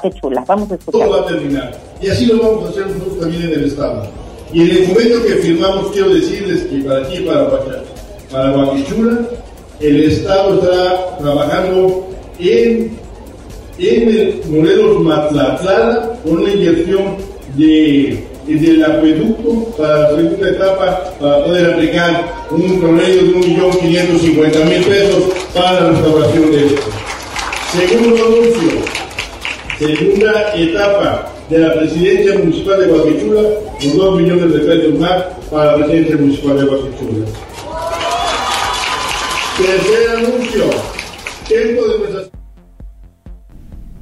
[0.46, 1.00] Vamos a escuchar.
[1.00, 4.06] Todo va a terminar y así lo vamos a hacer nosotros también en el Estado.
[4.52, 7.48] Y en el momento que firmamos, quiero decirles que para aquí, para,
[8.30, 9.20] para Huaquechula,
[9.80, 12.06] el Estado está trabajando
[12.38, 12.98] en,
[13.78, 17.16] en el Morelos Matlatlana con una inyección
[17.56, 25.24] de, del acueducto para la segunda etapa para poder aplicar un promedio de 1.550.000 pesos
[25.54, 26.82] para la restauración de esto.
[27.72, 28.93] Segundo anuncio,
[29.78, 33.42] segunda etapa de la presidencia municipal de Guaquichula
[33.80, 37.26] con 2 millones de pesos más para la presidencia municipal de Guaquichula.
[39.56, 40.64] Tercer anuncio,
[41.46, 42.30] tiempo de.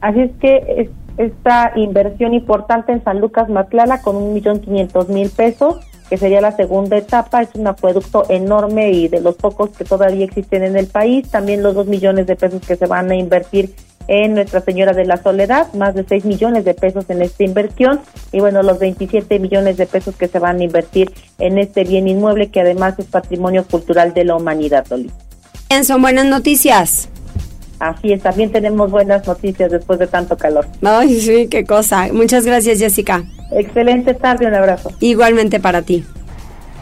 [0.01, 5.31] Así es que esta inversión importante en San Lucas Matlala con un millón quinientos mil
[5.31, 5.77] pesos,
[6.09, 10.25] que sería la segunda etapa, es un acueducto enorme y de los pocos que todavía
[10.25, 13.75] existen en el país, también los dos millones de pesos que se van a invertir
[14.09, 18.01] en Nuestra Señora de la Soledad, más de seis millones de pesos en esta inversión
[18.33, 22.09] y bueno, los 27 millones de pesos que se van a invertir en este bien
[22.09, 25.11] inmueble que además es patrimonio cultural de la humanidad, Loli.
[25.85, 27.09] Son buenas noticias.
[27.79, 30.69] Así es, también tenemos buenas noticias después de tanto calor.
[30.83, 32.09] Ay, sí, qué cosa.
[32.13, 33.25] Muchas gracias, Jessica.
[33.51, 34.93] Excelente tarde, un abrazo.
[35.01, 36.05] Igualmente para ti.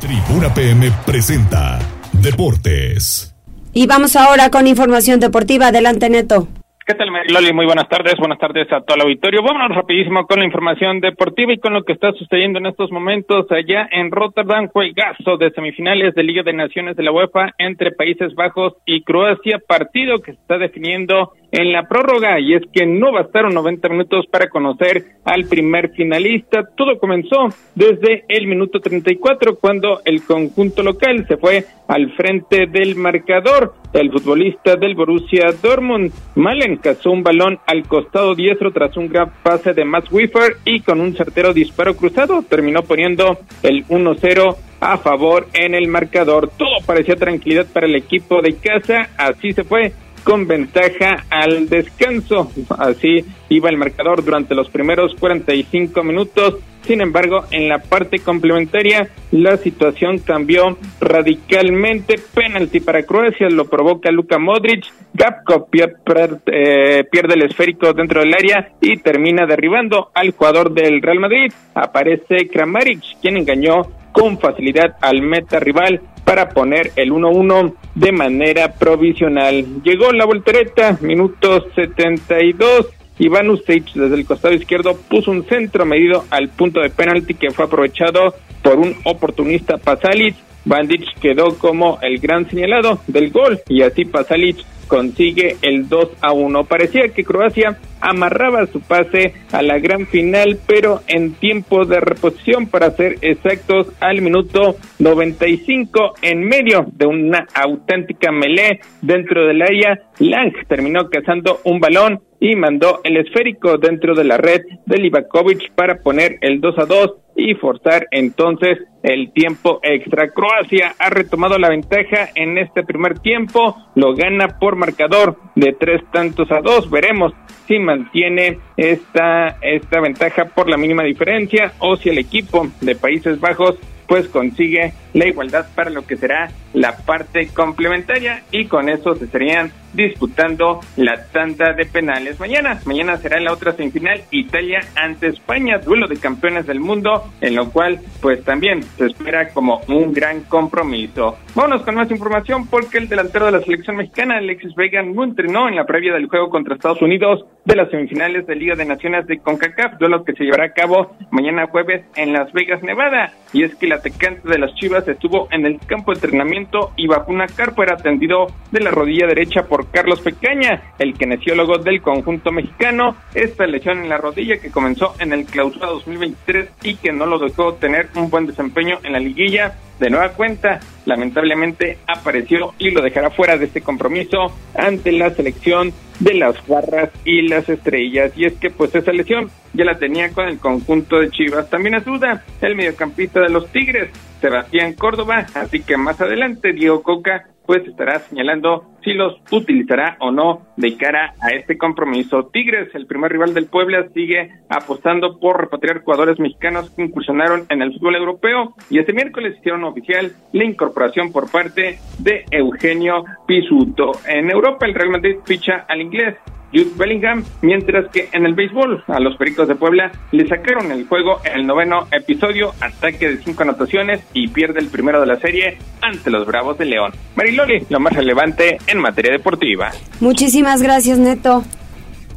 [0.00, 1.78] Tribuna PM presenta
[2.12, 3.34] Deportes.
[3.72, 5.68] Y vamos ahora con información deportiva.
[5.68, 6.48] Adelante, Neto.
[6.90, 7.52] ¿Qué tal, Loli?
[7.52, 8.16] Muy buenas tardes.
[8.18, 9.44] Buenas tardes a todo el auditorio.
[9.44, 13.46] Vámonos rapidísimo con la información deportiva y con lo que está sucediendo en estos momentos
[13.52, 14.66] allá en Rotterdam.
[14.66, 19.60] Juegazo de semifinales de Liga de Naciones de la UEFA entre Países Bajos y Croacia.
[19.64, 24.26] Partido que se está definiendo en la prórroga y es que no bastaron 90 minutos
[24.30, 26.64] para conocer al primer finalista.
[26.76, 32.96] Todo comenzó desde el minuto 34 cuando el conjunto local se fue al frente del
[32.96, 33.74] marcador.
[33.92, 39.32] El futbolista del Borussia Dortmund, Malen, cazó un balón al costado diestro tras un gran
[39.42, 44.96] pase de Max Wiffer y con un certero disparo cruzado terminó poniendo el 1-0 a
[44.98, 46.50] favor en el marcador.
[46.56, 49.92] Todo parecía tranquilidad para el equipo de casa, así se fue
[50.24, 52.50] con ventaja al descanso.
[52.78, 56.56] Así iba el marcador durante los primeros 45 minutos.
[56.82, 62.18] Sin embargo, en la parte complementaria la situación cambió radicalmente.
[62.34, 64.86] Penalti para Croacia lo provoca Luka Modric.
[65.12, 71.20] Gapko eh, pierde, el esférico dentro del área y termina derribando al jugador del Real
[71.20, 71.52] Madrid.
[71.74, 78.74] Aparece Kramaric, quien engañó con facilidad al meta rival para poner el 1-1 de manera
[78.74, 79.82] provisional.
[79.82, 82.88] Llegó la voltereta, minuto 72.
[83.18, 87.50] Iván Ustaich desde el costado izquierdo puso un centro medido al punto de penalti que
[87.50, 90.36] fue aprovechado por un oportunista Pasalic.
[90.64, 96.32] Bandic quedó como el gran señalado del gol y así Pasalic consigue el 2 a
[96.32, 96.64] 1.
[96.64, 102.66] Parecía que Croacia amarraba su pase a la gran final, pero en tiempo de reposición,
[102.66, 110.00] para ser exactos, al minuto 95, en medio de una auténtica melee dentro del área,
[110.18, 115.72] Lang terminó cazando un balón y mandó el esférico dentro de la red de Livakovic
[115.74, 120.28] para poner el 2 a 2 y forzar entonces el tiempo extra.
[120.28, 126.02] Croacia ha retomado la ventaja en este primer tiempo, lo gana por marcador de tres
[126.12, 126.90] tantos a dos.
[126.90, 127.32] Veremos
[127.66, 133.40] si mantiene esta, esta ventaja por la mínima diferencia o si el equipo de Países
[133.40, 133.78] Bajos
[134.10, 139.26] pues consigue la igualdad para lo que será la parte complementaria y con eso se
[139.26, 142.38] estarían disputando la tanda de penales.
[142.40, 147.54] Mañana, mañana será la otra semifinal Italia ante España, duelo de campeones del mundo, en
[147.54, 151.38] lo cual pues también se espera como un gran compromiso.
[151.54, 155.68] Vámonos con más información porque el delantero de la selección mexicana, Alexis Vega, no entrenó
[155.68, 159.26] en la previa del juego contra Estados Unidos de las semifinales de Liga de Naciones
[159.26, 163.32] de CONCACAF, duelo que se llevará a cabo mañana jueves en Las Vegas, Nevada.
[163.52, 167.06] Y es que el atacante de las Chivas estuvo en el campo de entrenamiento y
[167.06, 172.02] bajo una carpa era atendido de la rodilla derecha por Carlos Pecaña, el kinesiólogo del
[172.02, 173.16] conjunto mexicano.
[173.34, 177.38] Esta lesión en la rodilla que comenzó en el clausura 2023 y que no lo
[177.38, 183.02] dejó tener un buen desempeño en la liguilla de nueva cuenta, lamentablemente apareció y lo
[183.02, 188.32] dejará fuera de este compromiso ante la selección de las barras y las estrellas.
[188.36, 191.68] Y es que pues esa lesión ya la tenía con el conjunto de Chivas.
[191.70, 197.02] También es duda el mediocampista de los Tigres, Sebastián Córdoba, así que más adelante Diego
[197.02, 202.50] Coca pues estará señalando si los utilizará o no de cara a este compromiso.
[202.52, 207.80] Tigres, el primer rival del Puebla, sigue apostando por repatriar jugadores mexicanos que incursionaron en
[207.80, 214.12] el fútbol europeo y este miércoles hicieron oficial la incorporación por parte de Eugenio Pisuto.
[214.26, 216.36] En Europa, el Real Madrid ficha al inglés
[216.72, 221.06] Jude Bellingham, mientras que en el béisbol a los Pericos de Puebla le sacaron el
[221.06, 225.36] juego en el noveno episodio, ataque de cinco anotaciones y pierde el primero de la
[225.36, 227.12] serie ante los Bravos de León.
[227.34, 229.90] Mariloli, lo más relevante en materia deportiva.
[230.20, 231.64] Muchísimas gracias, Neto.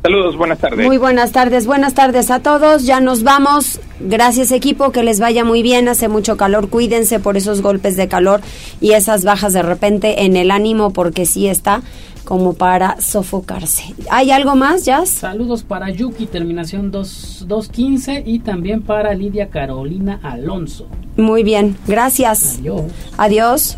[0.03, 0.85] Saludos, buenas tardes.
[0.85, 2.85] Muy buenas tardes, buenas tardes a todos.
[2.85, 3.79] Ya nos vamos.
[4.01, 5.87] Gracias equipo, que les vaya muy bien.
[5.87, 8.41] Hace mucho calor, cuídense por esos golpes de calor
[8.81, 11.83] y esas bajas de repente en el ánimo porque sí está
[12.25, 13.95] como para sofocarse.
[14.11, 15.07] ¿Hay algo más, Jazz?
[15.07, 20.89] Saludos para Yuki, terminación 215 y también para Lidia Carolina Alonso.
[21.15, 22.57] Muy bien, gracias.
[22.59, 22.81] Adiós.
[23.17, 23.77] Adiós.